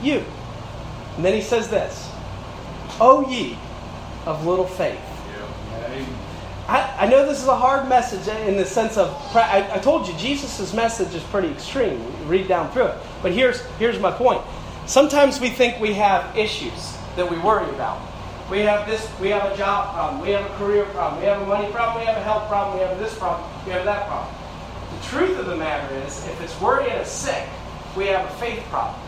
you? 0.00 0.24
And 1.16 1.24
then 1.24 1.34
he 1.34 1.42
says 1.42 1.68
this 1.68 2.08
O 3.00 3.28
ye 3.28 3.58
of 4.24 4.46
little 4.46 4.68
faith. 4.68 5.00
I, 6.68 6.94
I 6.96 7.08
know 7.08 7.26
this 7.26 7.42
is 7.42 7.48
a 7.48 7.56
hard 7.56 7.88
message 7.88 8.28
in 8.46 8.56
the 8.56 8.64
sense 8.64 8.96
of, 8.96 9.10
I, 9.34 9.68
I 9.74 9.78
told 9.80 10.06
you, 10.06 10.14
Jesus' 10.16 10.72
message 10.72 11.12
is 11.12 11.24
pretty 11.24 11.48
extreme. 11.48 12.00
Read 12.28 12.46
down 12.46 12.70
through 12.70 12.86
it. 12.86 12.98
But 13.20 13.32
here's, 13.32 13.62
here's 13.80 13.98
my 13.98 14.12
point. 14.12 14.42
Sometimes 14.86 15.40
we 15.40 15.50
think 15.50 15.80
we 15.80 15.94
have 15.94 16.36
issues 16.36 16.96
that 17.16 17.30
we 17.30 17.38
worry 17.38 17.68
about. 17.70 18.00
We 18.50 18.60
have 18.60 18.86
this, 18.86 19.08
we 19.20 19.28
have 19.28 19.50
a 19.50 19.56
job 19.56 19.94
problem, 19.94 20.20
we 20.20 20.30
have 20.30 20.44
a 20.44 20.54
career 20.56 20.84
problem, 20.86 21.20
we 21.20 21.26
have 21.26 21.40
a 21.40 21.46
money 21.46 21.70
problem, 21.72 22.00
we 22.00 22.06
have 22.06 22.16
a 22.16 22.22
health 22.22 22.48
problem, 22.48 22.78
we 22.78 22.84
have 22.84 22.98
this 22.98 23.16
problem, 23.16 23.48
we 23.64 23.72
have 23.72 23.84
that 23.84 24.06
problem. 24.06 24.34
The 24.98 25.06
truth 25.06 25.38
of 25.38 25.46
the 25.46 25.56
matter 25.56 25.94
is, 25.96 26.26
if 26.26 26.40
it's 26.40 26.60
worrying 26.60 26.92
us 26.92 27.10
sick, 27.10 27.48
we 27.96 28.06
have 28.08 28.26
a 28.26 28.34
faith 28.34 28.62
problem. 28.64 29.00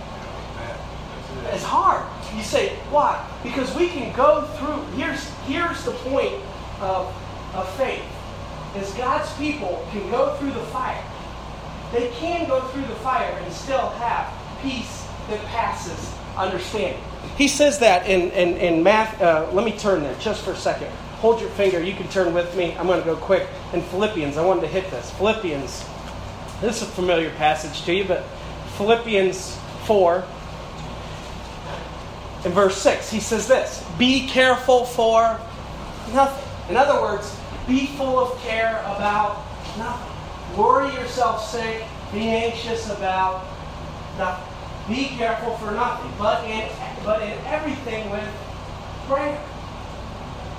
It's 1.52 1.64
hard. 1.64 2.04
You 2.34 2.42
say, 2.42 2.76
why? 2.90 3.22
Because 3.42 3.74
we 3.76 3.88
can 3.88 4.14
go 4.16 4.46
through, 4.56 4.82
here's, 4.96 5.28
here's 5.46 5.84
the 5.84 5.92
point 5.92 6.42
of 6.80 7.14
of 7.54 7.68
faith 7.76 8.04
is 8.76 8.92
God's 8.94 9.32
people 9.34 9.86
can 9.92 10.10
go 10.10 10.34
through 10.36 10.52
the 10.52 10.66
fire. 10.66 11.02
They 11.92 12.10
can 12.10 12.48
go 12.48 12.60
through 12.68 12.82
the 12.82 12.96
fire 12.96 13.38
and 13.38 13.52
still 13.52 13.88
have 13.90 14.32
peace 14.60 15.03
that 15.28 15.44
passes 15.46 16.14
understanding. 16.36 17.02
He 17.36 17.48
says 17.48 17.78
that 17.80 18.08
in, 18.08 18.30
in, 18.32 18.56
in 18.56 18.82
math. 18.82 19.20
Uh, 19.20 19.48
let 19.52 19.64
me 19.64 19.72
turn 19.76 20.02
there 20.02 20.14
just 20.18 20.44
for 20.44 20.52
a 20.52 20.56
second. 20.56 20.88
Hold 21.18 21.40
your 21.40 21.50
finger. 21.50 21.82
You 21.82 21.94
can 21.94 22.08
turn 22.08 22.34
with 22.34 22.54
me. 22.56 22.76
I'm 22.76 22.86
going 22.86 23.00
to 23.00 23.04
go 23.04 23.16
quick. 23.16 23.48
In 23.72 23.82
Philippians, 23.82 24.36
I 24.36 24.44
wanted 24.44 24.62
to 24.62 24.68
hit 24.68 24.90
this. 24.90 25.10
Philippians, 25.12 25.84
this 26.60 26.82
is 26.82 26.82
a 26.82 26.86
familiar 26.92 27.30
passage 27.30 27.84
to 27.86 27.94
you, 27.94 28.04
but 28.04 28.24
Philippians 28.76 29.56
4, 29.84 30.24
in 32.44 32.52
verse 32.52 32.76
6, 32.82 33.10
he 33.10 33.20
says 33.20 33.48
this 33.48 33.82
Be 33.98 34.28
careful 34.28 34.84
for 34.84 35.40
nothing. 36.12 36.44
In 36.68 36.76
other 36.76 37.00
words, 37.00 37.34
be 37.66 37.86
full 37.86 38.18
of 38.18 38.38
care 38.40 38.80
about 38.80 39.44
nothing. 39.78 40.58
Worry 40.58 40.92
yourself 40.92 41.50
sick. 41.50 41.84
Be 42.12 42.28
anxious 42.28 42.90
about 42.90 43.44
nothing. 44.18 44.53
Be 44.88 45.06
careful 45.16 45.56
for 45.56 45.70
nothing, 45.70 46.12
but 46.18 46.44
in 46.44 46.68
but 47.04 47.22
in 47.22 47.32
everything 47.46 48.10
with 48.10 48.28
prayer. 49.06 49.40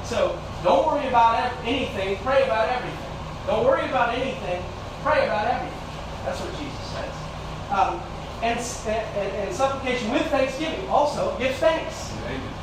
So 0.03 0.39
don't 0.63 0.85
worry 0.87 1.07
about 1.07 1.51
anything. 1.63 2.17
Pray 2.17 2.43
about 2.43 2.69
everything. 2.69 3.09
Don't 3.47 3.65
worry 3.65 3.87
about 3.87 4.13
anything. 4.13 4.63
Pray 5.03 5.25
about 5.25 5.47
everything. 5.47 5.79
That's 6.25 6.39
what 6.41 6.51
Jesus 6.57 6.87
says. 6.89 7.13
Um, 7.71 8.01
and, 8.41 8.59
and, 8.59 9.31
and 9.37 9.55
supplication 9.55 10.11
with 10.11 10.25
thanksgiving. 10.27 10.87
Also, 10.89 11.35
give 11.39 11.55
thanks. 11.55 12.11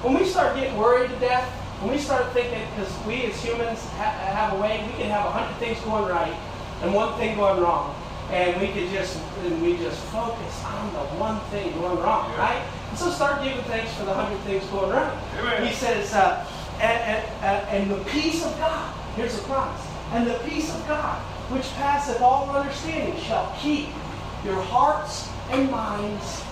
When 0.02 0.14
we 0.14 0.24
start 0.24 0.56
getting 0.56 0.76
worried 0.76 1.10
to 1.10 1.18
death, 1.18 1.48
when 1.80 1.92
we 1.92 1.98
start 1.98 2.32
thinking, 2.32 2.62
because 2.70 2.92
we 3.06 3.24
as 3.24 3.42
humans 3.42 3.80
ha- 3.98 4.14
have 4.34 4.52
a 4.52 4.60
way, 4.60 4.84
we 4.86 4.92
can 5.02 5.10
have 5.10 5.26
a 5.26 5.30
hundred 5.30 5.56
things 5.58 5.80
going 5.80 6.06
right 6.06 6.36
and 6.82 6.92
one 6.94 7.16
thing 7.18 7.36
going 7.36 7.60
wrong, 7.60 7.94
and 8.32 8.60
we 8.60 8.68
could 8.68 8.90
just 8.90 9.18
and 9.44 9.62
we 9.62 9.76
just 9.76 10.00
focus 10.06 10.64
on 10.64 10.92
the 10.94 11.04
one 11.20 11.38
thing 11.50 11.72
going 11.74 11.98
wrong, 11.98 12.30
yeah. 12.32 12.38
right? 12.38 12.62
And 12.88 12.98
so 12.98 13.10
start 13.10 13.42
giving 13.42 13.62
thanks 13.64 13.92
for 13.94 14.04
the 14.04 14.14
hundred 14.14 14.40
things 14.40 14.64
going 14.66 14.90
right. 14.90 15.12
Amen. 15.38 15.66
He 15.66 15.72
says, 15.74 16.12
uh, 16.14 16.46
and, 16.80 17.24
and, 17.42 17.68
and 17.68 17.90
the 17.90 18.02
peace 18.10 18.44
of 18.44 18.56
God. 18.58 18.94
Here's 19.16 19.38
a 19.38 19.42
promise. 19.42 19.86
And 20.12 20.26
the 20.26 20.38
peace 20.48 20.74
of 20.74 20.86
God, 20.88 21.20
which 21.50 21.68
passeth 21.74 22.20
all 22.20 22.48
understanding, 22.50 23.20
shall 23.22 23.54
keep 23.60 23.88
your 24.44 24.60
hearts 24.60 25.28
and 25.50 25.70
minds 25.70 26.42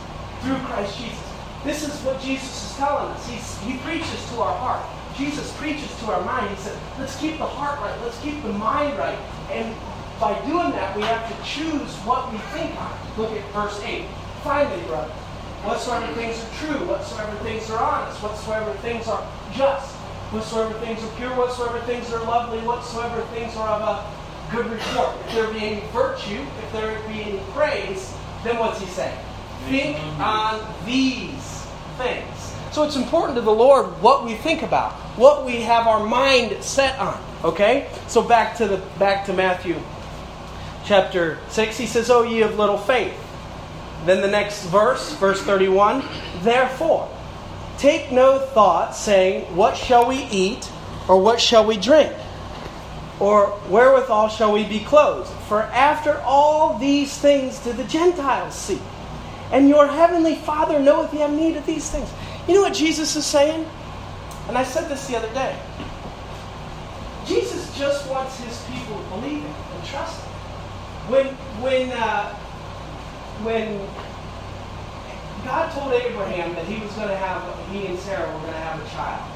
through 0.42 0.56
Christ 0.68 0.98
Jesus. 0.98 1.26
This 1.64 1.82
is 1.82 1.94
what 2.04 2.20
Jesus 2.20 2.70
is 2.70 2.76
telling 2.76 3.08
us. 3.12 3.28
He's, 3.28 3.58
he 3.60 3.78
preaches 3.78 4.28
to 4.30 4.40
our 4.40 4.56
heart. 4.56 4.84
Jesus 5.16 5.54
preaches 5.56 5.94
to 6.00 6.12
our 6.12 6.24
mind. 6.24 6.48
He 6.56 6.62
said, 6.62 6.78
let's 6.98 7.18
keep 7.20 7.38
the 7.38 7.46
heart 7.46 7.80
right. 7.80 8.00
Let's 8.02 8.18
keep 8.20 8.42
the 8.42 8.52
mind 8.52 8.96
right. 8.98 9.18
And 9.50 9.74
by 10.20 10.38
doing 10.44 10.70
that, 10.72 10.94
we 10.94 11.02
have 11.02 11.26
to 11.26 11.44
choose 11.48 11.96
what 12.04 12.30
we 12.30 12.37
think 12.52 12.78
on. 12.78 12.92
Look 13.16 13.33
at 13.33 13.42
verse 13.52 13.80
8. 13.80 14.04
Finally, 14.44 14.83
brother, 14.85 15.11
whatsoever 15.64 16.12
things 16.12 16.44
are 16.44 16.54
true, 16.61 16.87
whatsoever 16.87 17.35
things 17.38 17.70
are 17.70 17.83
honest, 17.83 18.22
whatsoever 18.22 18.72
things 18.85 19.09
are 19.09 19.26
just, 19.54 19.96
whatsoever 20.30 20.74
things 20.80 21.02
are 21.02 21.16
pure, 21.16 21.30
whatsoever 21.30 21.80
things 21.87 22.12
are 22.12 22.22
lovely, 22.24 22.59
whatsoever 22.66 23.22
things 23.33 23.56
are 23.56 23.68
of 23.68 23.83
a 23.83 24.54
good 24.54 24.66
report. 24.66 25.16
If 25.26 25.35
there 25.35 25.52
be 25.54 25.61
any 25.61 25.87
virtue, 25.88 26.44
if 26.62 26.72
there 26.72 27.00
be 27.09 27.22
any 27.22 27.40
praise, 27.52 28.14
then 28.44 28.59
what's 28.59 28.78
he 28.78 28.87
saying? 28.87 29.18
Think 29.68 29.96
on 30.20 30.61
these 30.85 31.66
things. 31.96 32.54
So 32.72 32.85
it's 32.85 32.96
important 32.96 33.37
to 33.37 33.42
the 33.42 33.50
Lord 33.50 33.87
what 34.02 34.26
we 34.26 34.35
think 34.35 34.62
about, 34.62 34.92
what 35.16 35.46
we 35.46 35.62
have 35.62 35.87
our 35.87 36.04
mind 36.04 36.62
set 36.62 36.98
on. 36.98 37.18
Okay? 37.42 37.88
So 38.06 38.22
back 38.22 38.56
to 38.59 38.68
the 38.68 38.76
back 38.98 39.24
to 39.26 39.33
Matthew 39.33 39.76
chapter 40.84 41.38
6, 41.48 41.76
he 41.76 41.86
says, 41.86 42.10
"Oh 42.10 42.22
ye 42.22 42.42
of 42.42 42.58
little 42.58 42.78
faith." 42.78 43.14
Then 44.06 44.20
the 44.20 44.28
next 44.28 44.62
verse, 44.64 45.12
verse 45.12 45.40
31, 45.42 46.02
"Therefore, 46.42 47.08
take 47.78 48.10
no 48.10 48.38
thought 48.38 48.96
saying, 48.96 49.54
what 49.54 49.76
shall 49.76 50.06
we 50.06 50.26
eat 50.30 50.68
or 51.06 51.18
what 51.20 51.40
shall 51.40 51.64
we 51.64 51.76
drink?" 51.76 52.12
Or 53.18 53.48
wherewithal 53.68 54.30
shall 54.30 54.52
we 54.52 54.64
be 54.64 54.80
clothed? 54.80 55.28
For 55.46 55.62
after 55.62 56.20
all 56.24 56.78
these 56.78 57.12
things 57.12 57.58
do 57.58 57.72
the 57.72 57.84
Gentiles 57.84 58.54
seek. 58.54 58.80
And 59.52 59.68
your 59.68 59.86
heavenly 59.86 60.36
Father 60.36 60.78
knoweth 60.78 61.12
ye 61.12 61.20
have 61.20 61.32
need 61.32 61.56
of 61.56 61.66
these 61.66 61.90
things. 61.90 62.08
You 62.48 62.54
know 62.54 62.62
what 62.62 62.72
Jesus 62.72 63.16
is 63.16 63.26
saying? 63.26 63.66
And 64.48 64.56
I 64.56 64.64
said 64.64 64.88
this 64.88 65.06
the 65.06 65.16
other 65.16 65.28
day. 65.34 65.54
Jesus 67.26 67.76
just 67.76 68.08
wants 68.08 68.38
his 68.40 68.58
people 68.72 68.96
to 68.96 69.20
believe 69.20 69.44
and 69.44 69.84
trust 69.84 70.20
him. 70.22 70.29
When 71.08 71.26
when 71.62 71.90
uh, 71.92 72.34
when 73.42 73.78
God 75.44 75.72
told 75.72 75.92
Abraham 75.92 76.54
that 76.54 76.66
he 76.66 76.80
was 76.82 76.92
going 76.92 77.08
to 77.08 77.16
have 77.16 77.42
he 77.70 77.86
and 77.86 77.98
Sarah 77.98 78.26
were 78.26 78.40
going 78.40 78.52
to 78.52 78.60
have 78.60 78.80
a 78.80 78.88
child. 78.90 79.26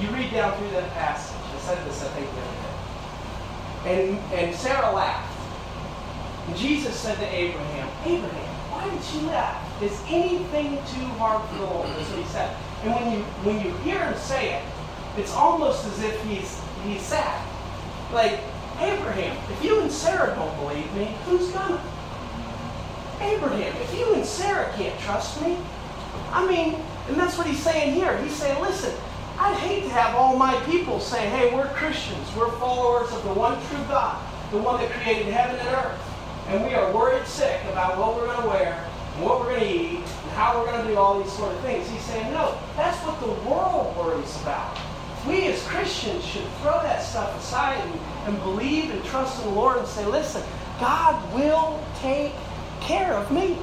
You 0.00 0.08
read 0.10 0.30
down 0.32 0.56
through 0.58 0.70
that 0.72 0.90
passage. 0.92 1.36
I 1.54 1.58
said 1.58 1.86
this, 1.86 2.02
I 2.04 2.08
think, 2.08 2.28
the. 2.34 3.88
And 3.88 4.18
and 4.34 4.54
Sarah 4.54 4.92
laughed. 4.92 5.36
And 6.46 6.56
Jesus 6.56 6.94
said 6.94 7.16
to 7.18 7.26
Abraham, 7.26 7.88
Abraham, 8.04 8.54
why 8.70 8.88
did 8.90 9.04
you 9.14 9.28
laugh? 9.28 9.82
Is 9.82 10.02
anything 10.08 10.76
too 10.92 11.06
hard 11.16 11.48
for 11.48 11.56
the 11.56 11.64
Lord? 11.64 11.88
That's 11.88 12.10
what 12.10 12.18
he 12.18 12.28
said. 12.28 12.56
And 12.82 12.94
when 12.94 13.12
you 13.12 13.22
when 13.44 13.64
you 13.64 13.72
hear 13.78 13.98
him 13.98 14.16
say 14.16 14.54
it, 14.56 14.64
it's 15.16 15.32
almost 15.32 15.86
as 15.86 16.02
if 16.02 16.22
he's 16.24 16.60
he's 16.84 17.02
sad. 17.02 17.46
Like, 18.12 18.40
Abraham, 18.80 19.36
if 19.52 19.62
you 19.62 19.80
and 19.80 19.92
Sarah 19.92 20.34
don't 20.34 20.56
believe 20.56 20.92
me, 20.94 21.14
who's 21.26 21.50
gonna? 21.50 21.80
Abraham, 23.20 23.76
if 23.82 23.98
you 23.98 24.14
and 24.14 24.24
Sarah 24.24 24.72
can't 24.74 24.98
trust 25.00 25.42
me, 25.42 25.58
I 26.32 26.46
mean, 26.46 26.80
and 27.08 27.16
that's 27.16 27.36
what 27.36 27.46
he's 27.46 27.62
saying 27.62 27.94
here. 27.94 28.16
He's 28.22 28.34
saying, 28.34 28.60
listen, 28.62 28.94
I'd 29.38 29.56
hate 29.56 29.82
to 29.82 29.88
have 29.90 30.14
all 30.14 30.36
my 30.36 30.58
people 30.64 30.98
say, 31.00 31.28
hey, 31.28 31.54
we're 31.54 31.68
Christians, 31.68 32.26
we're 32.34 32.50
followers 32.52 33.12
of 33.12 33.22
the 33.24 33.34
one 33.34 33.60
true 33.66 33.84
God, 33.88 34.16
the 34.50 34.58
one 34.58 34.80
that 34.80 34.90
created 34.92 35.32
heaven 35.32 35.56
and 35.56 35.68
earth, 35.76 36.00
and 36.48 36.64
we 36.64 36.74
are 36.74 36.92
worried 36.92 37.26
sick 37.26 37.60
about 37.70 37.98
what 37.98 38.16
we're 38.16 38.26
going 38.26 38.42
to 38.42 38.48
wear 38.48 38.88
and 39.14 39.24
what 39.24 39.40
we're 39.40 39.50
going 39.56 39.60
to 39.60 39.74
eat, 39.74 39.96
and 39.98 40.30
how 40.32 40.58
we're 40.58 40.70
going 40.70 40.82
to 40.86 40.90
do 40.90 40.96
all 40.96 41.22
these 41.22 41.32
sort 41.32 41.54
of 41.54 41.60
things. 41.60 41.88
He's 41.90 42.02
saying, 42.02 42.32
no, 42.32 42.58
that's 42.76 42.96
what 43.04 43.20
the 43.20 43.32
world 43.48 43.96
worries 43.96 44.40
about. 44.40 44.78
We 45.26 45.46
as 45.48 45.62
Christians 45.66 46.24
should 46.24 46.46
throw 46.62 46.80
that 46.82 47.02
stuff 47.02 47.38
aside 47.38 47.80
and, 47.80 48.00
and 48.26 48.42
believe 48.42 48.90
and 48.90 49.04
trust 49.04 49.42
in 49.42 49.48
the 49.48 49.54
Lord 49.54 49.78
and 49.78 49.86
say, 49.86 50.06
listen, 50.06 50.42
God 50.78 51.34
will 51.34 51.82
take 52.00 52.32
care 52.80 53.12
of 53.12 53.30
me. 53.30 53.58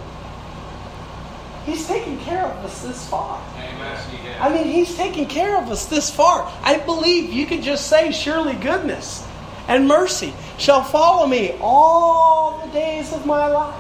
He's 1.66 1.86
taken 1.86 2.18
care 2.20 2.46
of 2.46 2.64
us 2.64 2.82
this 2.82 3.10
far. 3.10 3.44
Amen. 3.58 4.38
I 4.40 4.48
mean, 4.48 4.68
He's 4.68 4.96
taken 4.96 5.26
care 5.26 5.62
of 5.62 5.70
us 5.70 5.86
this 5.88 6.10
far. 6.10 6.50
I 6.64 6.78
believe 6.78 7.34
you 7.34 7.46
could 7.46 7.62
just 7.62 7.88
say, 7.88 8.14
Surely 8.14 8.54
goodness 8.54 9.28
and 9.68 9.86
mercy 9.86 10.34
shall 10.58 10.82
follow 10.82 11.28
me 11.28 11.58
all 11.60 12.66
the 12.66 12.72
days 12.72 13.12
of 13.12 13.26
my 13.26 13.48
life. 13.48 13.76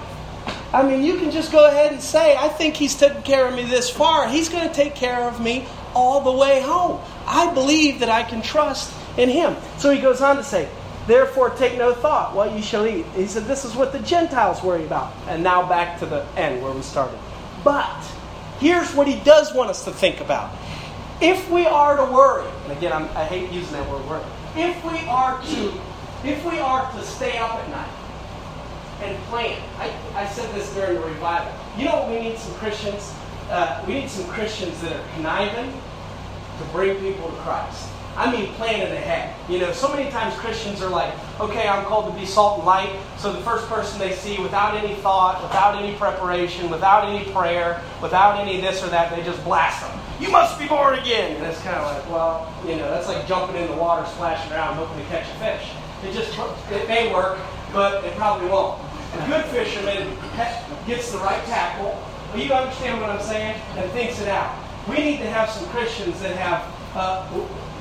I 0.73 0.83
mean, 0.83 1.01
you 1.01 1.17
can 1.17 1.31
just 1.31 1.51
go 1.51 1.65
ahead 1.67 1.93
and 1.93 2.01
say, 2.01 2.35
I 2.35 2.49
think 2.49 2.75
he's 2.75 2.93
taken 2.95 3.23
care 3.23 3.47
of 3.47 3.55
me 3.55 3.63
this 3.63 3.89
far. 3.89 4.27
He's 4.27 4.49
going 4.49 4.67
to 4.67 4.73
take 4.73 4.93
care 4.93 5.21
of 5.21 5.39
me 5.39 5.65
all 5.95 6.21
the 6.21 6.31
way 6.31 6.61
home. 6.61 6.99
I 7.27 7.53
believe 7.53 7.99
that 7.99 8.09
I 8.09 8.23
can 8.23 8.41
trust 8.41 8.93
in 9.17 9.29
him. 9.29 9.55
So 9.77 9.91
he 9.91 10.01
goes 10.01 10.21
on 10.21 10.37
to 10.37 10.43
say, 10.43 10.69
Therefore, 11.07 11.51
take 11.51 11.77
no 11.77 11.93
thought 11.93 12.35
what 12.35 12.51
you 12.51 12.61
shall 12.61 12.85
eat. 12.85 13.05
He 13.15 13.27
said, 13.27 13.45
This 13.45 13.65
is 13.65 13.75
what 13.75 13.93
the 13.93 13.99
Gentiles 13.99 14.63
worry 14.63 14.85
about. 14.85 15.13
And 15.27 15.43
now 15.43 15.67
back 15.67 15.99
to 15.99 16.05
the 16.05 16.25
end 16.35 16.61
where 16.61 16.71
we 16.71 16.81
started. 16.81 17.17
But 17.63 18.01
here's 18.59 18.93
what 18.93 19.07
he 19.07 19.19
does 19.21 19.53
want 19.53 19.69
us 19.69 19.85
to 19.85 19.91
think 19.91 20.19
about. 20.19 20.51
If 21.21 21.49
we 21.49 21.65
are 21.65 21.97
to 21.97 22.11
worry, 22.11 22.47
and 22.63 22.73
again, 22.73 22.93
I'm, 22.93 23.05
i 23.17 23.25
hate 23.25 23.51
using 23.51 23.73
that 23.73 23.89
word 23.89 24.05
worry. 24.07 24.23
If 24.55 24.83
we 24.83 24.99
are 25.07 25.41
to, 25.41 25.81
if 26.23 26.45
we 26.45 26.59
are 26.59 26.91
to 26.91 27.01
stay 27.03 27.37
up 27.37 27.53
at 27.53 27.69
night 27.69 27.89
and 29.01 29.17
plan, 29.25 29.61
I, 29.77 29.91
I 30.13 30.27
said 30.27 30.53
this 30.53 30.73
during 30.73 30.95
the 30.95 31.01
revival. 31.01 31.53
You 31.77 31.85
know 31.85 32.07
we 32.09 32.19
need 32.19 32.37
some 32.37 32.53
Christians? 32.55 33.13
Uh, 33.49 33.83
we 33.87 33.93
need 33.95 34.09
some 34.09 34.27
Christians 34.27 34.79
that 34.81 34.93
are 34.93 35.07
conniving 35.15 35.73
to 36.59 36.63
bring 36.71 36.97
people 36.99 37.29
to 37.29 37.35
Christ. 37.37 37.89
I 38.17 38.31
mean, 38.31 38.51
planning 38.53 38.91
ahead. 38.91 39.35
You 39.47 39.59
know, 39.59 39.71
so 39.71 39.93
many 39.93 40.09
times 40.09 40.33
Christians 40.35 40.81
are 40.81 40.89
like, 40.89 41.13
okay, 41.39 41.67
I'm 41.67 41.85
called 41.85 42.11
to 42.11 42.19
be 42.19 42.25
salt 42.25 42.57
and 42.57 42.65
light. 42.65 42.89
So 43.19 43.31
the 43.31 43.41
first 43.41 43.67
person 43.67 43.99
they 43.99 44.13
see, 44.13 44.41
without 44.41 44.75
any 44.75 44.95
thought, 44.95 45.43
without 45.43 45.75
any 45.81 45.95
preparation, 45.97 46.71
without 46.71 47.07
any 47.07 47.31
prayer, 47.31 47.79
without 48.01 48.39
any 48.39 48.59
this 48.59 48.83
or 48.83 48.87
that, 48.89 49.15
they 49.15 49.23
just 49.23 49.43
blast 49.43 49.81
them. 49.81 49.99
You 50.19 50.31
must 50.31 50.57
be 50.57 50.67
born 50.67 50.97
again. 50.97 51.37
And 51.37 51.45
it's 51.45 51.61
kind 51.61 51.77
of 51.77 51.83
like, 51.93 52.09
well, 52.09 52.51
you 52.65 52.75
know, 52.75 52.89
that's 52.89 53.07
like 53.07 53.27
jumping 53.27 53.61
in 53.61 53.67
the 53.69 53.77
water, 53.77 54.03
splashing 54.09 54.51
around, 54.51 54.77
hoping 54.77 54.97
to 54.97 55.05
catch 55.09 55.29
a 55.29 55.35
fish. 55.37 55.69
It 56.03 56.11
just, 56.13 56.35
it 56.71 56.87
may 56.87 57.13
work, 57.13 57.37
but 57.71 58.03
it 58.03 58.15
probably 58.15 58.49
won't. 58.49 58.81
A 59.13 59.27
good 59.27 59.45
fisherman 59.45 60.17
gets 60.87 61.11
the 61.11 61.19
right 61.19 61.43
tackle. 61.45 62.03
But 62.31 62.43
you 62.43 62.51
understand 62.51 62.99
what 62.99 63.11
I'm 63.11 63.21
saying? 63.21 63.61
And 63.75 63.91
thinks 63.91 64.19
it 64.19 64.27
out. 64.27 64.57
We 64.89 64.97
need 64.97 65.17
to 65.17 65.29
have 65.29 65.49
some 65.49 65.67
Christians 65.69 66.19
that 66.21 66.35
have 66.37 66.63
uh, 66.95 67.29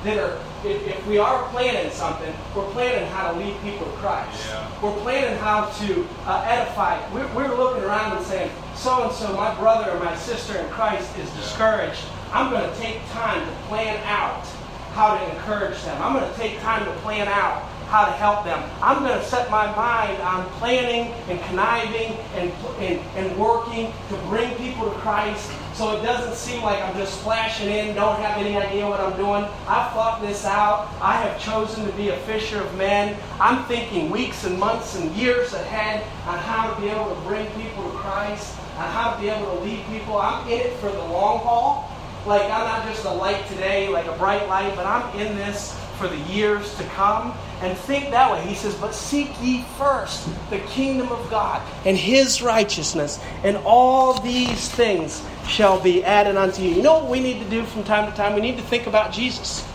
that 0.03 0.17
are, 0.17 0.39
if, 0.63 0.85
if, 0.87 1.07
we 1.07 1.17
are 1.17 1.47
planning 1.49 1.91
something, 1.91 2.33
we're 2.55 2.69
planning 2.71 3.09
how 3.09 3.31
to 3.31 3.39
lead 3.39 3.59
people 3.61 3.85
to 3.85 3.97
Christ. 3.97 4.47
Yeah. 4.47 4.81
We're 4.81 4.97
planning 5.01 5.37
how 5.39 5.65
to 5.65 6.07
uh, 6.25 6.45
edify. 6.47 7.01
We're, 7.11 7.27
we're, 7.33 7.55
looking 7.55 7.83
around 7.83 8.17
and 8.17 8.25
saying, 8.25 8.51
so 8.75 9.05
and 9.05 9.13
so, 9.13 9.33
my 9.33 9.53
brother 9.55 9.91
or 9.91 9.99
my 9.99 10.15
sister 10.15 10.57
in 10.57 10.69
Christ 10.69 11.17
is 11.17 11.29
discouraged. 11.31 12.03
I'm 12.31 12.51
going 12.51 12.69
to 12.69 12.77
take 12.77 12.99
time 13.09 13.43
to 13.45 13.51
plan 13.67 13.97
out 14.05 14.45
how 14.93 15.17
to 15.17 15.33
encourage 15.33 15.81
them. 15.83 16.01
I'm 16.01 16.13
going 16.13 16.31
to 16.31 16.37
take 16.37 16.59
time 16.59 16.85
to 16.85 16.91
plan 17.01 17.27
out 17.27 17.63
how 17.87 18.05
to 18.05 18.11
help 18.11 18.43
them. 18.43 18.69
I'm 18.81 19.03
going 19.03 19.17
to 19.17 19.25
set 19.25 19.49
my 19.49 19.65
mind 19.75 20.21
on 20.21 20.45
planning 20.59 21.13
and 21.29 21.41
conniving 21.43 22.17
and, 22.35 22.51
and, 22.79 22.99
and 23.15 23.39
working 23.39 23.93
to 24.09 24.15
bring 24.27 24.53
people 24.55 24.91
to 24.91 24.97
Christ 24.99 25.51
so 25.77 25.95
it 25.95 26.01
doesn't 26.01 26.33
seem 26.33 26.63
like 26.63 26.81
I'm 26.81 26.95
just 26.95 27.21
flashing 27.21 27.69
in, 27.69 27.93
don't 27.93 28.19
have 28.19 28.39
any 28.39 28.57
idea 28.57 28.87
what 28.87 28.99
I'm 28.99 29.15
doing. 29.15 29.43
I've 29.67 29.93
thought 29.93 30.19
this 30.21 30.43
out. 30.43 30.89
I 30.99 31.17
have 31.17 31.39
chosen 31.39 31.85
to 31.85 31.91
be 31.91 32.09
a 32.09 32.17
fisher 32.21 32.59
of 32.59 32.75
men. 32.75 33.15
I'm 33.39 33.63
thinking 33.65 34.09
weeks 34.09 34.43
and 34.43 34.59
months 34.59 34.95
and 34.95 35.11
years 35.11 35.53
ahead 35.53 36.03
on 36.25 36.39
how 36.39 36.73
to 36.73 36.81
be 36.81 36.89
able 36.89 37.13
to 37.13 37.21
bring 37.21 37.45
people 37.51 37.83
to 37.83 37.95
Christ, 37.97 38.57
on 38.75 38.89
how 38.89 39.13
to 39.13 39.21
be 39.21 39.29
able 39.29 39.55
to 39.55 39.63
lead 39.63 39.85
people. 39.85 40.17
I'm 40.17 40.47
in 40.49 40.61
it 40.61 40.73
for 40.77 40.89
the 40.89 40.97
long 40.97 41.41
haul. 41.41 41.91
Like, 42.25 42.41
I'm 42.45 42.65
not 42.65 42.83
just 42.87 43.05
a 43.05 43.13
light 43.13 43.45
today, 43.47 43.87
like 43.87 44.07
a 44.07 44.17
bright 44.17 44.47
light, 44.47 44.75
but 44.75 44.87
I'm 44.87 45.17
in 45.19 45.35
this 45.37 45.79
for 45.99 46.07
the 46.07 46.17
years 46.31 46.75
to 46.77 46.83
come. 46.85 47.37
And 47.61 47.77
think 47.77 48.09
that 48.11 48.31
way. 48.31 48.45
He 48.47 48.55
says, 48.55 48.73
But 48.75 48.93
seek 48.93 49.29
ye 49.41 49.63
first 49.77 50.27
the 50.49 50.59
kingdom 50.59 51.11
of 51.11 51.29
God 51.29 51.61
and 51.85 51.95
his 51.97 52.41
righteousness, 52.41 53.19
and 53.43 53.57
all 53.57 54.19
these 54.21 54.69
things 54.69 55.23
shall 55.47 55.79
be 55.79 56.03
added 56.03 56.35
unto 56.35 56.61
you. 56.61 56.75
You 56.75 56.81
know 56.81 56.99
what 56.99 57.09
we 57.09 57.19
need 57.19 57.41
to 57.41 57.49
do 57.49 57.63
from 57.65 57.83
time 57.83 58.09
to 58.09 58.15
time? 58.15 58.35
We 58.35 58.41
need 58.41 58.57
to 58.57 58.63
think 58.63 58.87
about 58.87 59.11
Jesus. 59.11 59.67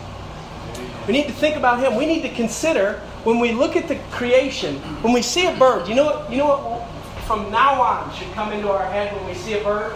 We 1.07 1.13
need 1.13 1.27
to 1.27 1.33
think 1.33 1.57
about 1.57 1.79
him. 1.79 1.95
We 1.95 2.05
need 2.05 2.21
to 2.21 2.29
consider 2.29 3.01
when 3.23 3.39
we 3.39 3.51
look 3.51 3.75
at 3.75 3.87
the 3.87 3.95
creation, 4.11 4.77
when 5.01 5.13
we 5.13 5.21
see 5.21 5.45
a 5.45 5.55
bird, 5.57 5.87
you 5.87 5.95
know 5.95 6.05
what 6.05 6.31
you 6.31 6.37
know 6.37 6.47
what 6.47 6.89
from 7.25 7.49
now 7.51 7.81
on 7.81 8.13
should 8.13 8.31
come 8.33 8.51
into 8.51 8.69
our 8.69 8.85
head 8.85 9.15
when 9.15 9.25
we 9.27 9.33
see 9.33 9.53
a 9.53 9.63
bird? 9.63 9.95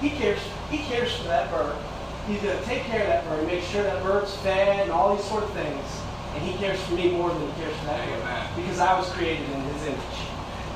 He 0.00 0.10
cares 0.10 0.40
he 0.70 0.78
cares 0.78 1.14
for 1.16 1.24
that 1.24 1.50
bird. 1.50 1.76
He's 2.26 2.40
going 2.42 2.56
to 2.56 2.64
take 2.64 2.82
care 2.84 3.00
of 3.00 3.08
that 3.08 3.28
bird, 3.28 3.46
make 3.46 3.64
sure 3.64 3.82
that 3.82 4.02
bird's 4.04 4.34
fed 4.36 4.80
and 4.80 4.90
all 4.92 5.16
these 5.16 5.24
sort 5.26 5.42
of 5.42 5.52
things. 5.52 5.84
And 6.34 6.44
he 6.44 6.56
cares 6.58 6.80
for 6.82 6.94
me 6.94 7.10
more 7.10 7.28
than 7.28 7.40
he 7.40 7.52
cares 7.60 7.76
for 7.78 7.86
that 7.86 8.06
bird. 8.08 8.62
Because 8.62 8.78
I 8.78 8.96
was 8.96 9.08
created 9.10 9.50
in 9.50 9.60
his 9.62 9.86
image. 9.86 9.98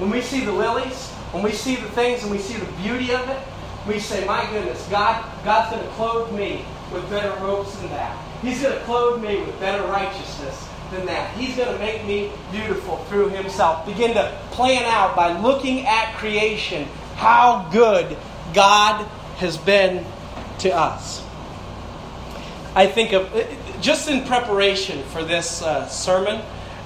When 0.01 0.11
we 0.11 0.21
see 0.21 0.45
the 0.45 0.51
lilies, 0.51 1.11
when 1.31 1.45
we 1.45 1.53
see 1.53 1.77
the 1.77 1.89
things 1.91 2.23
and 2.23 2.31
we 2.31 2.39
see 2.39 2.57
the 2.57 2.71
beauty 2.83 3.13
of 3.13 3.29
it, 3.29 3.39
we 3.87 3.99
say, 3.99 4.27
My 4.27 4.49
goodness, 4.51 4.87
God, 4.89 5.25
God's 5.45 5.75
going 5.75 5.87
to 5.87 5.93
clothe 5.95 6.33
me 6.33 6.65
with 6.93 7.09
better 7.11 7.31
robes 7.43 7.77
than 7.79 7.91
that. 7.91 8.17
He's 8.43 8.63
going 8.63 8.79
to 8.79 8.85
clothe 8.85 9.23
me 9.23 9.41
with 9.41 9.59
better 9.61 9.87
righteousness 9.89 10.69
than 10.91 11.07
that. 11.07 11.35
He's 11.37 11.57
going 11.57 11.73
to 11.73 11.79
make 11.79 12.05
me 12.05 12.31
beautiful 12.51 12.99
through 13.05 13.31
Himself. 13.31 13.87
Begin 13.87 14.15
to 14.15 14.37
plan 14.51 14.85
out 14.85 15.17
by 15.17 15.39
looking 15.41 15.87
at 15.87 16.15
creation 16.17 16.87
how 17.17 17.69
good 17.73 18.17
God 18.53 19.07
has 19.37 19.57
been 19.57 20.05
to 20.61 20.71
us. 20.71 21.25
I 22.75 22.87
think 22.87 23.13
of, 23.13 23.31
just 23.81 24.09
in 24.09 24.25
preparation 24.25 25.03
for 25.05 25.23
this 25.23 25.63
uh, 25.63 25.87
sermon, 25.89 26.41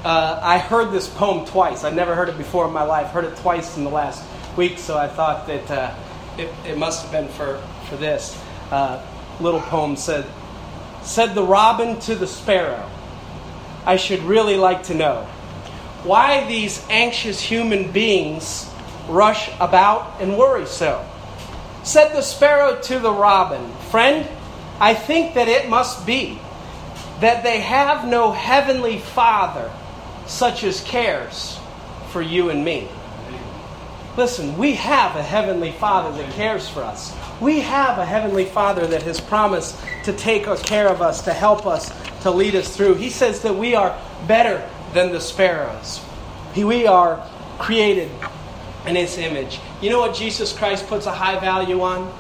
uh, 0.05 0.39
I 0.43 0.59
heard 0.59 0.93
this 0.93 1.09
poem 1.09 1.47
twice. 1.47 1.83
I'd 1.83 1.97
never 1.97 2.15
heard 2.15 2.29
it 2.29 2.39
before 2.39 2.67
in 2.67 2.73
my 2.73 2.83
life. 2.83 3.09
Heard 3.09 3.25
it 3.25 3.37
twice 3.39 3.77
in 3.77 3.85
the 3.85 3.91
last 3.91 4.25
week, 4.57 4.79
so 4.79 4.97
I 4.97 5.09
thought 5.09 5.47
that 5.47 5.71
uh, 5.71 5.95
it, 6.38 6.53
it, 6.66 6.79
must 6.79 7.03
have 7.03 7.12
been 7.12 7.29
for, 7.29 7.62
for 7.88 7.96
this. 7.96 8.40
Uh, 8.70 9.05
little 9.40 9.61
poem 9.61 9.96
said, 9.96 10.24
Said 11.03 11.35
the 11.35 11.42
robin 11.42 11.98
to 12.01 12.14
the 12.14 12.27
sparrow, 12.27 12.88
I 13.85 13.96
should 13.96 14.22
really 14.22 14.57
like 14.57 14.85
to 14.85 14.94
know 14.94 15.24
why 16.05 16.46
these 16.46 16.85
anxious 16.88 17.40
human 17.40 17.90
beings 17.90 18.70
rush 19.09 19.51
about 19.61 20.20
and 20.20 20.38
worry 20.38 20.66
so. 20.66 21.05
Said 21.83 22.14
the 22.14 22.22
sparrow 22.22 22.81
to 22.83 22.98
the 22.98 23.12
robin, 23.12 23.72
Friend, 23.90 24.27
I 24.79 24.94
think 24.94 25.35
that 25.35 25.48
it 25.48 25.68
must 25.68 26.07
be 26.07 26.40
that 27.20 27.42
they 27.42 27.61
have 27.61 28.07
no 28.07 28.31
heavenly 28.31 28.98
Father 28.98 29.72
such 30.27 30.62
as 30.62 30.83
cares 30.83 31.59
for 32.11 32.22
you 32.22 32.51
and 32.51 32.64
me. 32.64 32.88
Listen, 34.16 34.57
we 34.59 34.75
have 34.75 35.14
a 35.14 35.23
heavenly 35.23 35.73
Father 35.73 36.16
that 36.21 36.33
cares 36.33 36.68
for 36.68 36.83
us. 36.83 37.14
We 37.40 37.61
have 37.61 37.99
a 37.99 38.05
heavenly 38.05 38.47
Father 38.47 38.87
that 38.87 39.03
has 39.05 39.21
promised 39.21 39.79
to 40.05 40.12
take 40.12 40.44
care 40.64 40.88
of 40.88 41.01
us, 41.01 41.23
to 41.23 41.33
help 41.33 41.66
us, 41.66 41.92
to 42.23 42.31
lead 42.31 42.57
us 42.57 42.77
through. 42.77 42.94
He 42.94 43.11
says 43.11 43.42
that 43.42 43.55
we 43.55 43.77
are 43.77 43.97
better 44.27 44.68
than 44.92 45.12
the 45.12 45.21
sparrows. 45.21 46.01
We 46.57 46.87
are 46.87 47.25
created 47.59 48.11
in 48.87 48.97
His 48.97 49.16
image. 49.18 49.61
You 49.81 49.90
know 49.90 50.01
what 50.01 50.16
Jesus 50.16 50.53
Christ 50.53 50.88
puts 50.88 51.07
a 51.07 51.12
high 51.12 51.38
value 51.38 51.81
on? 51.83 52.12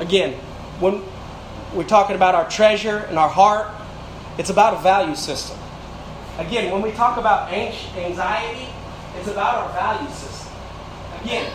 Again, 0.00 0.32
when 0.80 1.02
we're 1.74 1.84
talking 1.86 2.16
about 2.16 2.34
our 2.34 2.48
treasure 2.48 2.98
and 3.08 3.18
our 3.18 3.28
heart, 3.28 3.68
it's 4.38 4.48
about 4.48 4.74
a 4.74 4.78
value 4.78 5.14
system. 5.14 5.58
Again, 6.38 6.72
when 6.72 6.80
we 6.82 6.92
talk 6.92 7.18
about 7.18 7.52
anxiety, 7.52 8.68
it's 9.18 9.28
about 9.28 9.56
our 9.56 9.72
value 9.72 10.08
system. 10.10 10.33
Again, 11.24 11.50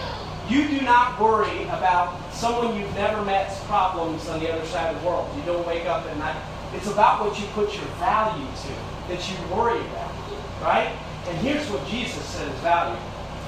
you 0.50 0.68
do 0.68 0.82
not 0.82 1.20
worry 1.22 1.64
about 1.66 2.34
someone 2.34 2.76
you've 2.76 2.94
never 2.96 3.24
met's 3.24 3.64
problems 3.66 4.28
on 4.28 4.40
the 4.40 4.52
other 4.52 4.66
side 4.66 4.96
of 4.96 5.00
the 5.00 5.08
world. 5.08 5.30
You 5.38 5.44
don't 5.44 5.66
wake 5.68 5.86
up 5.86 6.08
at 6.08 6.18
night. 6.18 6.42
It's 6.74 6.88
about 6.88 7.24
what 7.24 7.40
you 7.40 7.46
put 7.54 7.72
your 7.76 7.86
value 8.00 8.48
to 8.48 9.14
that 9.14 9.30
you 9.30 9.56
worry 9.56 9.80
about, 9.80 10.12
right? 10.60 10.92
And 11.28 11.38
here's 11.38 11.70
what 11.70 11.86
Jesus 11.88 12.24
said 12.26 12.52
value. 12.56 13.00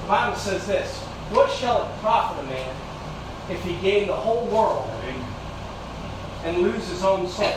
The 0.02 0.08
Bible 0.08 0.36
says 0.36 0.64
this 0.64 0.96
What 1.30 1.50
shall 1.50 1.88
it 1.88 1.98
profit 2.00 2.44
a 2.44 2.46
man 2.46 2.76
if 3.50 3.60
he 3.64 3.74
gain 3.78 4.06
the 4.06 4.14
whole 4.14 4.46
world 4.46 4.88
and 6.44 6.58
lose 6.58 6.86
his 6.88 7.02
own 7.02 7.26
soul? 7.26 7.52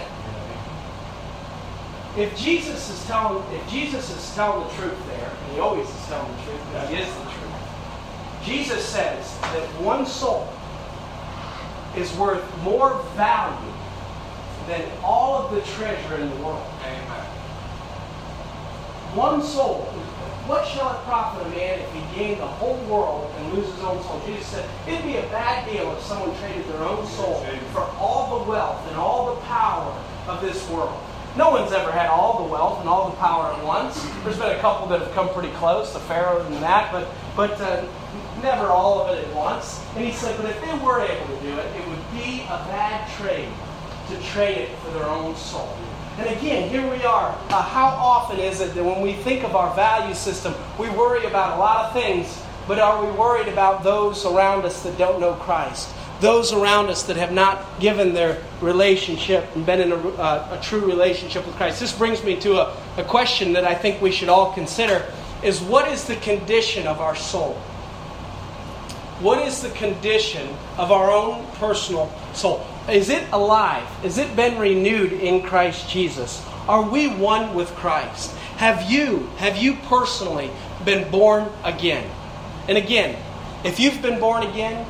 If 2.17 2.35
Jesus 2.35 2.89
is 2.89 3.05
telling 3.05 3.43
if 3.53 3.69
Jesus 3.69 4.09
is 4.09 4.33
telling 4.33 4.67
the 4.67 4.73
truth 4.73 5.07
there, 5.07 5.29
and 5.29 5.53
he 5.53 5.59
always 5.59 5.87
is 5.87 6.07
telling 6.07 6.35
the 6.35 6.43
truth 6.43 6.61
because 6.71 6.89
he 6.89 6.95
is 6.95 7.13
the 7.13 7.23
truth, 7.23 7.34
Jesus 8.45 8.83
says 8.85 9.37
that 9.39 9.67
one 9.81 10.05
soul 10.05 10.47
is 11.97 12.13
worth 12.15 12.43
more 12.61 13.01
value 13.15 13.73
than 14.67 14.89
all 15.03 15.43
of 15.43 15.55
the 15.55 15.61
treasure 15.73 16.15
in 16.15 16.29
the 16.29 16.35
world. 16.37 16.65
Amen. 16.81 17.25
One 19.15 19.41
soul 19.41 19.91
what 20.45 20.67
shall 20.67 20.93
it 20.93 21.03
profit 21.05 21.47
a 21.47 21.49
man 21.49 21.79
if 21.79 21.91
he 21.91 22.01
gain 22.15 22.37
the 22.37 22.45
whole 22.45 22.77
world 22.85 23.33
and 23.35 23.53
lose 23.53 23.65
his 23.65 23.83
own 23.83 24.01
soul? 24.03 24.21
Jesus 24.27 24.45
said, 24.45 24.69
it'd 24.87 25.03
be 25.03 25.17
a 25.17 25.25
bad 25.33 25.67
deal 25.67 25.91
if 25.93 26.03
someone 26.03 26.37
traded 26.37 26.67
their 26.67 26.83
own 26.83 27.03
soul 27.07 27.43
for 27.73 27.81
all 27.97 28.43
the 28.43 28.51
wealth 28.51 28.87
and 28.87 28.95
all 28.95 29.33
the 29.33 29.41
power 29.41 29.91
of 30.27 30.41
this 30.41 30.69
world. 30.69 31.01
No 31.35 31.49
one's 31.49 31.71
ever 31.71 31.91
had 31.91 32.09
all 32.09 32.45
the 32.45 32.51
wealth 32.51 32.79
and 32.79 32.87
all 32.87 33.09
the 33.09 33.15
power 33.17 33.53
at 33.53 33.65
once. 33.65 34.07
There's 34.23 34.37
been 34.37 34.55
a 34.55 34.59
couple 34.59 34.85
that 34.89 35.01
have 35.01 35.11
come 35.13 35.29
pretty 35.29 35.51
close, 35.55 35.91
the 35.93 35.99
Pharaoh 36.01 36.45
and 36.45 36.55
that, 36.57 36.91
but 36.91 37.09
but 37.35 37.59
uh, 37.59 37.83
never 38.45 38.67
all 38.67 39.01
of 39.01 39.17
it 39.17 39.27
at 39.27 39.35
once. 39.35 39.83
And 39.95 40.05
he 40.05 40.11
said, 40.11 40.37
but 40.37 40.49
if 40.49 40.61
they 40.61 40.77
were 40.85 41.01
able 41.01 41.35
to 41.35 41.41
do 41.41 41.57
it, 41.57 41.65
it 41.75 41.87
would 41.89 42.11
be 42.13 42.43
a 42.43 42.61
bad 42.69 43.09
trade 43.17 43.49
to 44.09 44.21
trade 44.29 44.57
it 44.57 44.77
for 44.79 44.91
their 44.91 45.05
own 45.05 45.35
soul. 45.35 45.75
And 46.17 46.29
again, 46.29 46.69
here 46.69 46.89
we 46.89 47.03
are. 47.03 47.37
Uh, 47.49 47.61
how 47.61 47.87
often 47.87 48.39
is 48.39 48.61
it 48.61 48.73
that 48.75 48.83
when 48.83 49.01
we 49.01 49.13
think 49.13 49.43
of 49.43 49.55
our 49.55 49.75
value 49.75 50.13
system, 50.13 50.53
we 50.79 50.89
worry 50.89 51.25
about 51.25 51.57
a 51.57 51.59
lot 51.59 51.85
of 51.85 51.93
things, 51.93 52.41
but 52.67 52.79
are 52.79 53.03
we 53.03 53.11
worried 53.17 53.47
about 53.49 53.83
those 53.83 54.25
around 54.25 54.63
us 54.63 54.83
that 54.83 54.97
don't 54.97 55.19
know 55.19 55.33
Christ? 55.33 55.89
Those 56.21 56.53
around 56.53 56.87
us 56.87 57.03
that 57.03 57.17
have 57.17 57.33
not 57.33 57.79
given 57.81 58.13
their 58.13 58.41
relationship 58.61 59.53
and 59.55 59.65
been 59.65 59.81
in 59.81 59.91
a, 59.91 59.97
uh, 59.97 60.57
a 60.57 60.63
true 60.63 60.85
relationship 60.85 61.45
with 61.45 61.55
Christ. 61.55 61.81
This 61.81 61.91
brings 61.91 62.23
me 62.23 62.39
to 62.39 62.61
a, 62.61 62.77
a 62.95 63.03
question 63.03 63.51
that 63.53 63.65
I 63.65 63.75
think 63.75 64.01
we 64.01 64.11
should 64.11 64.29
all 64.29 64.53
consider 64.53 65.11
is 65.43 65.59
what 65.61 65.89
is 65.89 66.05
the 66.05 66.15
condition 66.17 66.87
of 66.87 67.01
our 67.01 67.15
soul? 67.15 67.59
What 69.19 69.47
is 69.47 69.61
the 69.61 69.69
condition 69.69 70.45
of 70.77 70.91
our 70.91 71.09
own 71.09 71.45
personal 71.53 72.13
soul? 72.33 72.67
Is 72.89 73.09
it 73.09 73.25
alive? 73.31 73.85
Has 74.03 74.17
it 74.17 74.35
been 74.35 74.59
renewed 74.59 75.13
in 75.13 75.41
Christ 75.41 75.89
Jesus? 75.89 76.45
Are 76.67 76.81
we 76.81 77.07
one 77.07 77.55
with 77.55 77.69
Christ? 77.75 78.35
Have 78.57 78.91
you, 78.91 79.29
have 79.37 79.55
you 79.55 79.75
personally 79.87 80.51
been 80.83 81.09
born 81.09 81.47
again? 81.63 82.09
And 82.67 82.77
again, 82.77 83.17
if 83.63 83.79
you've 83.79 84.01
been 84.01 84.19
born 84.19 84.43
again, 84.43 84.85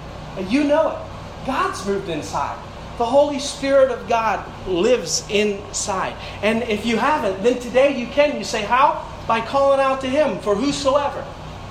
you 0.50 0.64
know 0.64 0.90
it. 0.90 1.46
God's 1.46 1.86
moved 1.86 2.10
inside. 2.10 2.58
The 2.98 3.06
Holy 3.06 3.40
Spirit 3.40 3.92
of 3.92 4.10
God 4.10 4.44
lives 4.68 5.24
inside. 5.30 6.16
And 6.42 6.64
if 6.64 6.84
you 6.84 6.98
haven't, 6.98 7.44
then 7.44 7.60
today 7.60 7.96
you 7.96 8.08
can. 8.08 8.38
You 8.38 8.44
say, 8.44 8.64
How? 8.64 9.08
By 9.28 9.42
calling 9.42 9.80
out 9.80 10.02
to 10.02 10.08
Him. 10.08 10.40
For 10.40 10.56
whosoever 10.56 11.24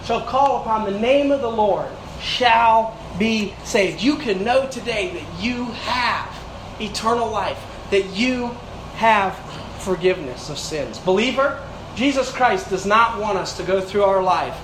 shall 0.05 0.21
call 0.21 0.61
upon 0.61 0.85
the 0.85 0.99
name 0.99 1.33
of 1.33 1.41
the 1.41 1.51
Lord 1.51 1.89
shall 2.25 2.99
be 3.19 3.55
saved. 3.65 4.01
You 4.01 4.17
can 4.17 4.43
know 4.45 4.67
today 4.69 5.13
that 5.13 5.43
you 5.43 5.65
have 5.67 6.35
eternal 6.81 7.31
life, 7.31 7.59
that 7.91 8.07
you 8.17 8.49
have 8.97 9.39
forgiveness 9.83 10.49
of 10.49 10.59
sins. 10.59 10.99
Believer, 10.99 11.63
Jesus 11.95 12.33
Christ 12.33 12.71
does 12.71 12.87
not 12.87 13.21
want 13.21 13.39
us 13.39 13.57
to 13.59 13.63
go 13.63 13.81
through 13.81 14.05
our 14.05 14.23
life 14.23 14.59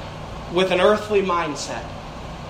with 0.52 0.72
an 0.72 0.80
earthly 0.80 1.22
mindset, 1.22 1.84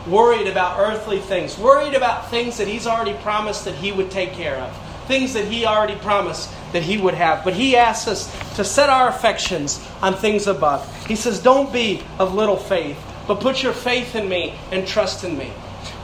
worried 0.06 0.46
about 0.46 0.78
earthly 0.78 1.18
things, 1.18 1.58
worried 1.58 1.94
about 1.94 2.30
things 2.30 2.56
that 2.58 2.68
He's 2.68 2.86
already 2.86 3.14
promised 3.22 3.64
that 3.64 3.74
He 3.74 3.92
would 3.92 4.10
take 4.10 4.32
care 4.32 4.56
of, 4.56 5.06
things 5.06 5.34
that 5.34 5.44
He 5.46 5.66
already 5.66 5.96
promised 5.96 6.50
that 6.72 6.82
He 6.82 6.96
would 6.96 7.14
have. 7.14 7.44
But 7.44 7.54
He 7.54 7.76
asks 7.76 8.08
us 8.08 8.56
to 8.56 8.64
set 8.64 8.88
our 8.88 9.08
affections 9.08 9.84
on 10.00 10.14
things 10.14 10.46
above. 10.46 11.06
He 11.06 11.16
says, 11.16 11.42
Don't 11.42 11.72
be 11.72 12.02
of 12.18 12.32
little 12.32 12.56
faith 12.56 12.98
but 13.30 13.38
put 13.38 13.62
your 13.62 13.72
faith 13.72 14.16
in 14.16 14.28
me 14.28 14.58
and 14.72 14.84
trust 14.84 15.22
in 15.22 15.38
me. 15.38 15.46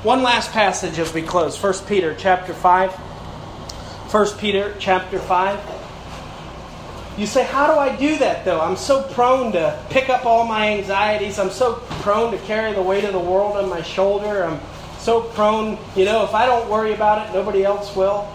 One 0.05 0.23
last 0.23 0.53
passage 0.53 1.01
as 1.01 1.13
we 1.13 1.23
close 1.23 1.61
1 1.61 1.75
Peter 1.89 2.15
chapter 2.17 2.55
5. 2.55 2.93
1 2.93 4.27
Peter 4.39 4.77
chapter 4.79 5.19
5. 5.19 5.59
You 7.19 7.27
say, 7.27 7.43
How 7.43 7.67
do 7.67 7.81
I 7.81 7.97
do 7.97 8.17
that 8.19 8.45
though? 8.45 8.61
I'm 8.61 8.77
so 8.77 9.03
prone 9.03 9.51
to 9.55 9.77
pick 9.91 10.09
up 10.09 10.25
all 10.25 10.47
my 10.47 10.69
anxieties. 10.75 11.41
I'm 11.41 11.51
so 11.51 11.83
prone 12.03 12.31
to 12.31 12.39
carry 12.47 12.73
the 12.75 12.83
weight 12.83 13.03
of 13.03 13.13
the 13.13 13.19
world 13.19 13.57
on 13.57 13.69
my 13.69 13.83
shoulder. 13.83 14.45
I'm 14.45 14.61
so 15.01 15.23
prone, 15.23 15.79
you 15.97 16.05
know, 16.05 16.23
if 16.23 16.33
I 16.33 16.47
don't 16.47 16.71
worry 16.71 16.95
about 16.95 17.29
it, 17.29 17.35
nobody 17.35 17.65
else 17.65 17.97
will. 17.97 18.33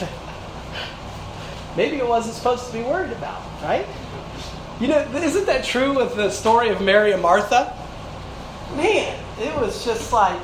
Maybe 1.76 1.98
it 1.98 2.08
wasn't 2.08 2.34
supposed 2.34 2.66
to 2.66 2.72
be 2.72 2.82
worried 2.82 3.12
about, 3.12 3.42
right? 3.62 3.86
You 4.80 4.88
know, 4.88 4.98
isn't 5.14 5.46
that 5.46 5.64
true 5.64 5.96
with 5.96 6.16
the 6.16 6.30
story 6.30 6.70
of 6.70 6.80
Mary 6.82 7.12
and 7.12 7.22
Martha? 7.22 7.78
Man, 8.76 9.18
it 9.40 9.54
was 9.56 9.84
just 9.84 10.12
like 10.12 10.40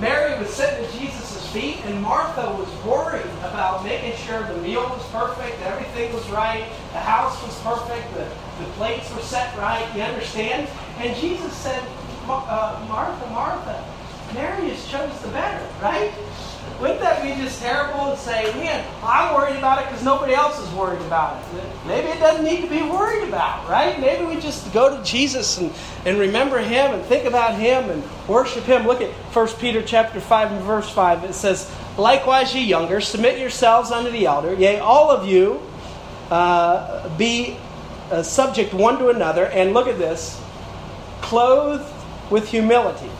Mary 0.00 0.38
was 0.40 0.50
sitting 0.50 0.84
at 0.84 0.92
Jesus' 0.92 1.48
feet, 1.52 1.78
and 1.84 2.02
Martha 2.02 2.52
was 2.58 2.68
worried 2.84 3.30
about 3.42 3.84
making 3.84 4.16
sure 4.26 4.42
the 4.42 4.60
meal 4.60 4.82
was 4.82 5.06
perfect, 5.10 5.60
everything 5.62 6.12
was 6.12 6.28
right, 6.30 6.66
the 6.92 6.98
house 6.98 7.40
was 7.44 7.56
perfect, 7.60 8.12
the, 8.14 8.26
the 8.62 8.70
plates 8.72 9.14
were 9.14 9.22
set 9.22 9.56
right. 9.56 9.86
You 9.94 10.02
understand? 10.02 10.68
And 10.98 11.16
Jesus 11.16 11.52
said, 11.52 11.82
uh, 12.28 12.84
Martha, 12.88 13.30
Martha, 13.30 13.84
Mary 14.34 14.70
has 14.70 14.84
chose 14.88 15.20
the 15.22 15.28
better, 15.28 15.64
right? 15.80 16.12
Wouldn't 16.80 17.00
that 17.00 17.22
be 17.22 17.40
just 17.40 17.60
terrible 17.60 18.10
to 18.10 18.16
say, 18.16 18.52
man, 18.54 18.84
I'm 19.02 19.34
worried 19.34 19.56
about 19.56 19.80
it 19.80 19.88
because 19.88 20.04
nobody 20.04 20.34
else 20.34 20.58
is 20.58 20.68
worried 20.74 21.00
about 21.02 21.40
it? 21.54 21.64
Maybe 21.86 22.08
it 22.08 22.18
doesn't 22.18 22.44
need 22.44 22.62
to 22.62 22.68
be 22.68 22.82
worried 22.82 23.28
about, 23.28 23.68
right? 23.68 23.98
Maybe 24.00 24.24
we 24.24 24.40
just 24.40 24.72
go 24.72 24.96
to 24.96 25.02
Jesus 25.04 25.58
and, 25.58 25.72
and 26.04 26.18
remember 26.18 26.58
Him 26.58 26.92
and 26.92 27.02
think 27.04 27.26
about 27.26 27.58
Him 27.58 27.90
and 27.90 28.02
worship 28.26 28.64
Him. 28.64 28.86
Look 28.86 29.00
at 29.00 29.10
1 29.10 29.48
Peter 29.60 29.82
chapter 29.82 30.20
5 30.20 30.52
and 30.52 30.62
verse 30.62 30.90
5. 30.90 31.24
It 31.24 31.34
says, 31.34 31.72
Likewise, 31.96 32.52
ye 32.52 32.64
younger, 32.64 33.00
submit 33.00 33.38
yourselves 33.38 33.92
unto 33.92 34.10
the 34.10 34.26
elder. 34.26 34.52
Yea, 34.52 34.80
all 34.80 35.12
of 35.12 35.28
you 35.28 35.62
uh, 36.30 37.08
be 37.16 37.56
uh, 38.10 38.24
subject 38.24 38.74
one 38.74 38.98
to 38.98 39.10
another. 39.10 39.46
And 39.46 39.74
look 39.74 39.86
at 39.86 39.96
this 39.96 40.42
clothed 41.20 41.88
with 42.30 42.48
humility 42.48 43.10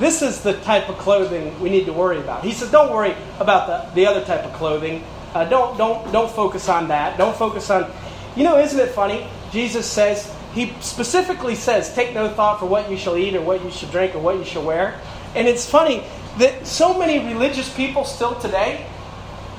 this 0.00 0.22
is 0.22 0.40
the 0.40 0.54
type 0.62 0.88
of 0.88 0.96
clothing 0.96 1.58
we 1.60 1.68
need 1.68 1.84
to 1.84 1.92
worry 1.92 2.18
about. 2.18 2.42
He 2.42 2.52
says, 2.52 2.70
don't 2.70 2.90
worry 2.90 3.14
about 3.38 3.94
the, 3.94 3.94
the 3.94 4.06
other 4.06 4.24
type 4.24 4.44
of 4.44 4.52
clothing. 4.54 5.04
Uh, 5.34 5.44
don't, 5.44 5.76
don't, 5.76 6.10
don't 6.10 6.30
focus 6.30 6.68
on 6.70 6.88
that. 6.88 7.18
Don't 7.18 7.36
focus 7.36 7.68
on. 7.70 7.92
You 8.34 8.44
know, 8.44 8.58
isn't 8.58 8.80
it 8.80 8.90
funny? 8.92 9.26
Jesus 9.52 9.88
says, 9.88 10.34
He 10.54 10.72
specifically 10.80 11.54
says, 11.54 11.94
take 11.94 12.14
no 12.14 12.30
thought 12.30 12.60
for 12.60 12.66
what 12.66 12.90
you 12.90 12.96
shall 12.96 13.16
eat 13.16 13.34
or 13.34 13.42
what 13.42 13.62
you 13.62 13.70
shall 13.70 13.90
drink 13.90 14.14
or 14.14 14.20
what 14.20 14.38
you 14.38 14.44
shall 14.44 14.64
wear. 14.64 14.98
And 15.34 15.46
it's 15.46 15.68
funny 15.68 16.02
that 16.38 16.66
so 16.66 16.98
many 16.98 17.18
religious 17.18 17.72
people 17.74 18.04
still 18.04 18.34
today 18.40 18.86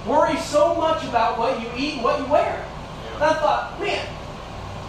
worry 0.07 0.37
so 0.37 0.73
much 0.73 1.03
about 1.03 1.37
what 1.37 1.61
you 1.61 1.69
eat 1.77 1.93
and 1.95 2.03
what 2.03 2.19
you 2.19 2.25
wear. 2.25 2.65
And 3.13 3.23
I 3.23 3.33
thought, 3.35 3.79
man, 3.79 4.07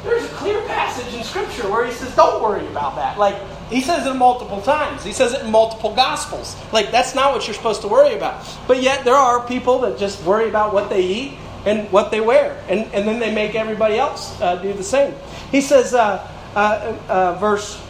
there's 0.02 0.24
a 0.24 0.34
clear 0.34 0.60
passage 0.62 1.12
in 1.14 1.22
Scripture 1.22 1.70
where 1.70 1.86
he 1.86 1.92
says, 1.92 2.16
don't 2.16 2.42
worry 2.42 2.66
about 2.68 2.96
that. 2.96 3.18
Like, 3.18 3.36
he 3.72 3.80
says 3.80 4.06
it 4.06 4.14
multiple 4.14 4.60
times. 4.60 5.02
He 5.04 5.12
says 5.12 5.32
it 5.32 5.42
in 5.42 5.50
multiple 5.50 5.94
gospels. 5.94 6.56
Like, 6.72 6.90
that's 6.90 7.14
not 7.14 7.32
what 7.32 7.46
you're 7.46 7.54
supposed 7.54 7.80
to 7.82 7.88
worry 7.88 8.14
about. 8.14 8.46
But 8.68 8.82
yet, 8.82 9.04
there 9.04 9.14
are 9.14 9.46
people 9.46 9.80
that 9.80 9.98
just 9.98 10.22
worry 10.24 10.48
about 10.48 10.72
what 10.72 10.90
they 10.90 11.02
eat 11.02 11.38
and 11.64 11.90
what 11.90 12.10
they 12.10 12.20
wear. 12.20 12.62
And, 12.68 12.80
and 12.92 13.06
then 13.08 13.18
they 13.18 13.34
make 13.34 13.54
everybody 13.54 13.98
else 13.98 14.40
uh, 14.40 14.56
do 14.56 14.72
the 14.72 14.82
same. 14.82 15.14
He 15.50 15.60
says, 15.60 15.94
uh, 15.94 16.28
uh, 16.54 16.96
uh 17.08 17.38
verse, 17.38 17.82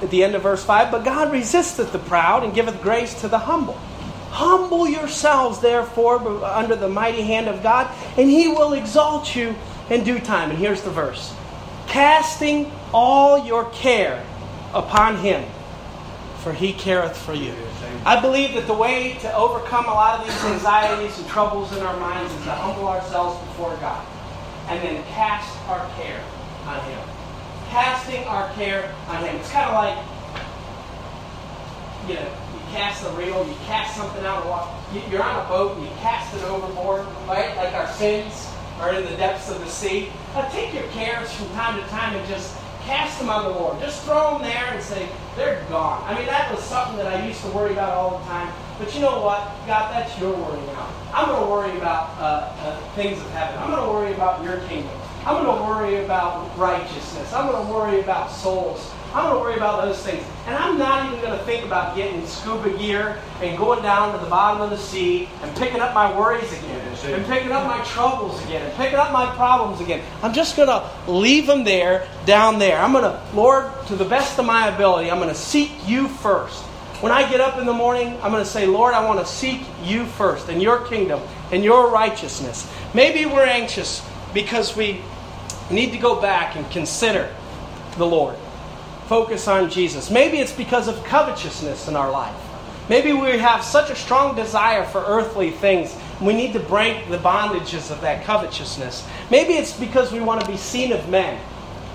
at 0.00 0.10
the 0.10 0.24
end 0.24 0.34
of 0.34 0.42
verse 0.42 0.64
5, 0.64 0.90
but 0.90 1.04
God 1.04 1.32
resisteth 1.32 1.92
the 1.92 1.98
proud 1.98 2.44
and 2.44 2.54
giveth 2.54 2.82
grace 2.82 3.20
to 3.22 3.28
the 3.28 3.38
humble. 3.38 3.78
Humble 4.30 4.88
yourselves, 4.88 5.60
therefore, 5.60 6.44
under 6.44 6.74
the 6.74 6.88
mighty 6.88 7.22
hand 7.22 7.48
of 7.48 7.62
God, 7.62 7.90
and 8.16 8.30
he 8.30 8.48
will 8.48 8.72
exalt 8.72 9.36
you 9.36 9.54
in 9.90 10.04
due 10.04 10.18
time. 10.18 10.50
And 10.50 10.58
here's 10.58 10.82
the 10.82 10.90
verse 10.90 11.34
casting 11.86 12.72
all 12.92 13.44
your 13.44 13.66
care 13.70 14.24
upon 14.74 15.18
him, 15.18 15.44
for 16.38 16.52
he 16.52 16.72
careth 16.72 17.16
for 17.16 17.34
you. 17.34 17.54
I 18.04 18.20
believe 18.20 18.54
that 18.54 18.66
the 18.66 18.74
way 18.74 19.14
to 19.20 19.34
overcome 19.34 19.84
a 19.86 19.94
lot 19.94 20.20
of 20.20 20.26
these 20.26 20.44
anxieties 20.44 21.18
and 21.18 21.28
troubles 21.28 21.76
in 21.76 21.82
our 21.82 21.98
minds 22.00 22.32
is 22.34 22.44
to 22.44 22.50
humble 22.50 22.88
ourselves 22.88 23.38
before 23.46 23.76
God 23.76 24.04
and 24.68 24.82
then 24.82 25.02
cast 25.04 25.56
our 25.68 25.88
care 25.96 26.22
on 26.66 26.80
him. 26.84 26.98
Casting 27.70 28.24
our 28.24 28.52
care 28.54 28.94
on 29.08 29.24
him. 29.24 29.36
It's 29.36 29.50
kind 29.50 29.70
of 29.70 29.74
like, 29.74 29.98
you 32.08 32.14
know, 32.14 32.28
you 32.54 32.60
cast 32.72 33.04
a 33.06 33.10
reel, 33.10 33.46
you 33.46 33.54
cast 33.66 33.96
something 33.96 34.24
out 34.24 34.42
of 34.42 34.48
water. 34.48 34.70
You're 35.10 35.22
on 35.22 35.44
a 35.44 35.48
boat 35.48 35.76
and 35.76 35.86
you 35.86 35.92
cast 36.00 36.34
it 36.34 36.42
overboard, 36.44 37.06
right? 37.28 37.56
Like 37.56 37.72
our 37.74 37.88
sins 37.92 38.48
are 38.78 38.94
in 38.94 39.04
the 39.04 39.16
depths 39.16 39.50
of 39.50 39.60
the 39.60 39.68
sea. 39.68 40.10
Now 40.34 40.48
take 40.48 40.74
your 40.74 40.88
cares 40.88 41.32
from 41.32 41.48
time 41.50 41.80
to 41.80 41.88
time 41.88 42.16
and 42.16 42.28
just 42.28 42.56
cast 42.84 43.18
them 43.18 43.30
on 43.30 43.44
the 43.44 43.50
Lord. 43.50 43.80
Just 43.80 44.02
throw 44.04 44.38
them 44.38 44.42
there 44.42 44.66
and 44.72 44.82
say, 44.82 45.08
they're 45.36 45.64
gone. 45.68 46.02
I 46.06 46.16
mean, 46.16 46.26
that 46.26 46.50
was 46.52 46.62
something 46.62 46.96
that 46.96 47.06
I 47.06 47.26
used 47.26 47.40
to 47.42 47.48
worry 47.50 47.72
about 47.72 47.92
all 47.96 48.18
the 48.18 48.24
time. 48.26 48.52
But 48.78 48.94
you 48.94 49.00
know 49.00 49.22
what? 49.22 49.40
God, 49.66 49.92
that's 49.92 50.18
your 50.18 50.32
worry 50.32 50.60
now. 50.66 50.88
I'm 51.14 51.28
going 51.28 51.44
to 51.44 51.50
worry 51.50 51.76
about 51.76 52.10
uh, 52.18 52.52
uh, 52.58 52.80
things 52.94 53.18
of 53.18 53.30
heaven. 53.30 53.58
I'm 53.58 53.70
going 53.70 53.84
to 53.84 53.92
worry 53.92 54.12
about 54.12 54.42
your 54.42 54.58
kingdom. 54.68 54.92
I'm 55.24 55.44
going 55.44 55.56
to 55.56 55.62
worry 55.64 56.04
about 56.04 56.56
righteousness. 56.58 57.32
I'm 57.32 57.50
going 57.50 57.66
to 57.66 57.72
worry 57.72 58.00
about 58.00 58.30
souls. 58.30 58.92
I'm 59.14 59.24
going 59.24 59.34
to 59.34 59.40
worry 59.40 59.56
about 59.56 59.84
those 59.84 60.02
things. 60.02 60.24
And 60.46 60.56
I'm 60.56 60.78
not 60.78 61.06
even 61.06 61.20
going 61.20 61.38
to 61.38 61.44
think 61.44 61.66
about 61.66 61.94
getting 61.94 62.26
scuba 62.26 62.70
gear 62.78 63.18
and 63.42 63.58
going 63.58 63.82
down 63.82 64.16
to 64.16 64.24
the 64.24 64.30
bottom 64.30 64.62
of 64.62 64.70
the 64.70 64.78
sea 64.78 65.28
and 65.42 65.54
picking 65.56 65.80
up 65.80 65.92
my 65.92 66.16
worries 66.18 66.50
again 66.50 66.80
and 67.04 67.26
picking 67.26 67.52
up 67.52 67.66
my 67.66 67.84
troubles 67.84 68.42
again 68.44 68.62
and 68.62 68.74
picking 68.74 68.98
up 68.98 69.12
my 69.12 69.26
problems 69.34 69.82
again. 69.82 70.02
I'm 70.22 70.32
just 70.32 70.56
going 70.56 70.68
to 70.68 70.88
leave 71.06 71.46
them 71.46 71.62
there, 71.62 72.08
down 72.24 72.58
there. 72.58 72.78
I'm 72.78 72.92
going 72.92 73.04
to, 73.04 73.22
Lord, 73.34 73.70
to 73.88 73.96
the 73.96 74.04
best 74.06 74.38
of 74.38 74.46
my 74.46 74.68
ability, 74.68 75.10
I'm 75.10 75.18
going 75.18 75.28
to 75.28 75.34
seek 75.34 75.72
you 75.86 76.08
first. 76.08 76.62
When 77.02 77.12
I 77.12 77.28
get 77.28 77.40
up 77.40 77.58
in 77.58 77.66
the 77.66 77.72
morning, 77.74 78.16
I'm 78.22 78.30
going 78.30 78.44
to 78.44 78.48
say, 78.48 78.64
Lord, 78.66 78.94
I 78.94 79.04
want 79.04 79.20
to 79.20 79.26
seek 79.26 79.60
you 79.82 80.06
first 80.06 80.48
and 80.48 80.62
your 80.62 80.86
kingdom 80.86 81.20
and 81.50 81.62
your 81.62 81.90
righteousness. 81.90 82.70
Maybe 82.94 83.26
we're 83.26 83.44
anxious 83.44 84.02
because 84.32 84.74
we 84.74 85.02
need 85.70 85.90
to 85.90 85.98
go 85.98 86.18
back 86.18 86.56
and 86.56 86.70
consider 86.70 87.34
the 87.98 88.06
Lord 88.06 88.36
focus 89.06 89.48
on 89.48 89.70
Jesus. 89.70 90.10
Maybe 90.10 90.38
it's 90.38 90.52
because 90.52 90.88
of 90.88 91.02
covetousness 91.04 91.88
in 91.88 91.96
our 91.96 92.10
life. 92.10 92.34
Maybe 92.88 93.12
we 93.12 93.38
have 93.38 93.62
such 93.62 93.90
a 93.90 93.96
strong 93.96 94.34
desire 94.34 94.84
for 94.84 95.04
earthly 95.06 95.50
things 95.50 95.96
We 96.22 96.34
need 96.34 96.52
to 96.52 96.60
break 96.60 97.08
the 97.08 97.18
bondages 97.18 97.90
of 97.90 98.00
that 98.02 98.24
covetousness. 98.24 99.04
Maybe 99.28 99.54
it's 99.54 99.76
because 99.76 100.12
we 100.12 100.20
want 100.20 100.40
to 100.40 100.46
be 100.46 100.56
seen 100.56 100.92
of 100.92 101.08
men. 101.08 101.40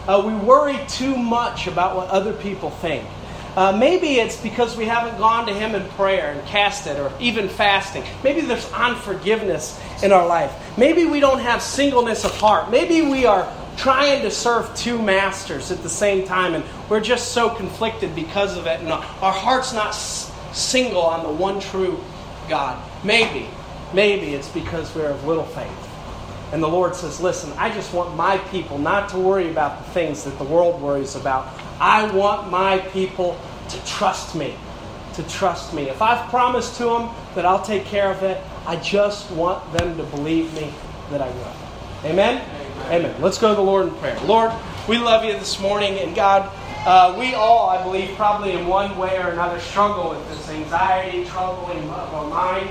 Uh, 0.05 0.21
we 0.25 0.35
worry 0.35 0.77
too 0.89 1.15
much 1.15 1.67
about 1.67 1.95
what 1.95 2.09
other 2.09 2.33
people 2.33 2.69
think. 2.69 3.07
Uh, 3.55 3.71
maybe 3.71 4.19
it's 4.19 4.35
because 4.35 4.75
we 4.75 4.83
haven't 4.83 5.17
gone 5.17 5.47
to 5.47 5.53
Him 5.53 5.75
in 5.75 5.87
prayer 5.91 6.31
and 6.31 6.45
casted 6.45 6.99
or 6.99 7.11
even 7.21 7.47
fasting. 7.47 8.03
Maybe 8.21 8.41
there's 8.41 8.69
unforgiveness 8.73 9.79
in 10.03 10.11
our 10.11 10.27
life. 10.27 10.53
Maybe 10.77 11.05
we 11.05 11.21
don't 11.21 11.39
have 11.39 11.61
singleness 11.61 12.25
of 12.25 12.35
heart. 12.37 12.69
Maybe 12.69 13.01
we 13.01 13.25
are 13.25 13.51
trying 13.77 14.23
to 14.23 14.31
serve 14.31 14.75
two 14.75 15.01
masters 15.01 15.71
at 15.71 15.81
the 15.83 15.89
same 15.89 16.25
time 16.25 16.55
and 16.55 16.63
we're 16.89 16.99
just 16.99 17.31
so 17.31 17.49
conflicted 17.49 18.13
because 18.15 18.57
of 18.57 18.65
it 18.65 18.79
and 18.79 18.91
our 18.91 19.31
heart's 19.31 19.73
not 19.73 19.91
single 19.91 21.01
on 21.01 21.23
the 21.23 21.29
one 21.29 21.59
true 21.59 22.03
God. 22.49 22.81
Maybe, 23.03 23.47
maybe 23.93 24.33
it's 24.33 24.49
because 24.49 24.93
we're 24.95 25.09
of 25.09 25.25
little 25.25 25.45
faith. 25.45 25.87
And 26.51 26.63
the 26.63 26.67
Lord 26.67 26.95
says, 26.95 27.19
Listen, 27.19 27.51
I 27.57 27.73
just 27.73 27.93
want 27.93 28.15
my 28.15 28.37
people 28.37 28.77
not 28.77 29.09
to 29.09 29.19
worry 29.19 29.49
about 29.49 29.85
the 29.85 29.91
things 29.91 30.23
that 30.23 30.37
the 30.37 30.45
world 30.45 30.81
worries 30.81 31.15
about. 31.15 31.47
I 31.79 32.09
want 32.11 32.49
my 32.49 32.79
people 32.79 33.39
to 33.69 33.85
trust 33.85 34.33
me. 34.33 34.55
To 35.15 35.23
trust 35.23 35.73
me. 35.73 35.89
If 35.89 36.01
I've 36.01 36.29
promised 36.29 36.77
to 36.77 36.85
them 36.85 37.09
that 37.35 37.45
I'll 37.45 37.61
take 37.61 37.85
care 37.85 38.09
of 38.09 38.23
it, 38.23 38.41
I 38.65 38.77
just 38.77 39.29
want 39.31 39.71
them 39.73 39.97
to 39.97 40.03
believe 40.03 40.53
me 40.53 40.73
that 41.11 41.21
I 41.21 41.29
will. 41.29 41.55
Amen. 42.05 42.56
Amen. 42.85 43.21
Let's 43.21 43.37
go 43.37 43.49
to 43.49 43.55
the 43.55 43.61
Lord 43.61 43.87
in 43.87 43.95
prayer. 43.95 44.19
Lord, 44.21 44.51
we 44.87 44.97
love 44.97 45.25
you 45.25 45.33
this 45.33 45.59
morning, 45.59 45.99
and 45.99 46.15
God, 46.15 46.49
uh, 46.85 47.15
we 47.19 47.33
all, 47.33 47.69
I 47.69 47.83
believe, 47.83 48.15
probably 48.15 48.53
in 48.53 48.65
one 48.67 48.97
way 48.97 49.17
or 49.17 49.29
another 49.29 49.59
struggle 49.59 50.11
with 50.11 50.29
this 50.29 50.49
anxiety, 50.49 51.25
troubling 51.25 51.83
of 51.89 52.13
our 52.13 52.29
mind. 52.29 52.69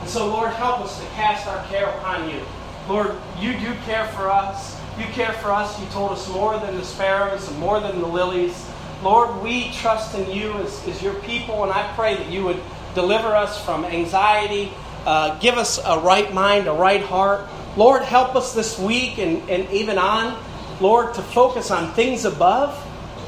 And 0.00 0.08
so, 0.08 0.28
Lord, 0.28 0.52
help 0.52 0.80
us 0.82 1.00
to 1.00 1.06
cast 1.10 1.46
our 1.48 1.64
care 1.66 1.86
upon 1.86 2.30
you. 2.30 2.40
Lord, 2.88 3.16
you 3.40 3.54
do 3.54 3.74
care 3.86 4.06
for 4.08 4.30
us. 4.30 4.78
You 4.98 5.06
care 5.06 5.32
for 5.32 5.50
us. 5.50 5.80
You 5.80 5.86
told 5.88 6.12
us 6.12 6.28
more 6.28 6.58
than 6.58 6.76
the 6.76 6.84
sparrows 6.84 7.48
and 7.48 7.58
more 7.58 7.80
than 7.80 8.00
the 8.00 8.06
lilies. 8.06 8.68
Lord, 9.02 9.42
we 9.42 9.72
trust 9.72 10.14
in 10.14 10.30
you 10.30 10.52
as, 10.58 10.86
as 10.86 11.02
your 11.02 11.14
people, 11.14 11.64
and 11.64 11.72
I 11.72 11.90
pray 11.94 12.14
that 12.16 12.30
you 12.30 12.44
would 12.44 12.60
deliver 12.94 13.34
us 13.34 13.62
from 13.64 13.84
anxiety, 13.84 14.72
uh, 15.04 15.38
give 15.40 15.58
us 15.58 15.78
a 15.84 15.98
right 15.98 16.32
mind, 16.32 16.68
a 16.68 16.72
right 16.72 17.02
heart. 17.02 17.48
Lord, 17.76 18.02
help 18.02 18.36
us 18.36 18.54
this 18.54 18.78
week 18.78 19.18
and, 19.18 19.48
and 19.50 19.68
even 19.70 19.98
on, 19.98 20.40
Lord, 20.80 21.14
to 21.14 21.22
focus 21.22 21.72
on 21.72 21.92
things 21.94 22.24
above, 22.24 22.78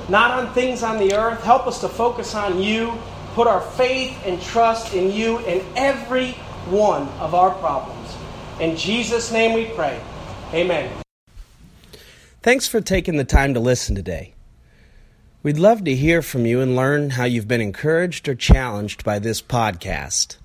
not 0.09 0.31
on 0.39 0.55
things 0.55 0.85
on 0.85 0.99
the 0.99 1.15
earth. 1.15 1.43
Help 1.43 1.67
us 1.67 1.81
to 1.81 1.89
focus 1.89 2.35
on 2.35 2.63
you, 2.63 2.97
put 3.35 3.49
our 3.49 3.61
faith 3.61 4.17
and 4.25 4.41
trust 4.41 4.95
in 4.95 5.11
you 5.11 5.39
in 5.41 5.65
every 5.75 6.33
one 6.71 7.09
of 7.19 7.35
our 7.35 7.51
problems. 7.57 8.17
In 8.61 8.77
Jesus' 8.77 9.33
name 9.33 9.53
we 9.53 9.67
pray. 9.75 10.01
Amen. 10.55 10.93
Thanks 12.43 12.69
for 12.69 12.81
taking 12.81 13.17
the 13.17 13.25
time 13.25 13.55
to 13.55 13.61
listen 13.61 13.97
today. 13.97 14.35
We'd 15.43 15.59
love 15.59 15.85
to 15.85 15.95
hear 15.95 16.23
from 16.23 16.47
you 16.47 16.61
and 16.61 16.77
learn 16.77 17.11
how 17.11 17.25
you've 17.25 17.49
been 17.49 17.61
encouraged 17.61 18.29
or 18.29 18.37
challenged 18.37 19.03
by 19.03 19.19
this 19.19 19.43
podcast. 19.43 20.37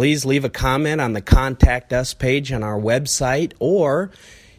Please 0.00 0.24
leave 0.24 0.46
a 0.46 0.48
comment 0.48 0.98
on 0.98 1.12
the 1.12 1.20
Contact 1.20 1.92
Us 1.92 2.14
page 2.14 2.52
on 2.52 2.62
our 2.62 2.80
website, 2.80 3.52
or 3.58 4.10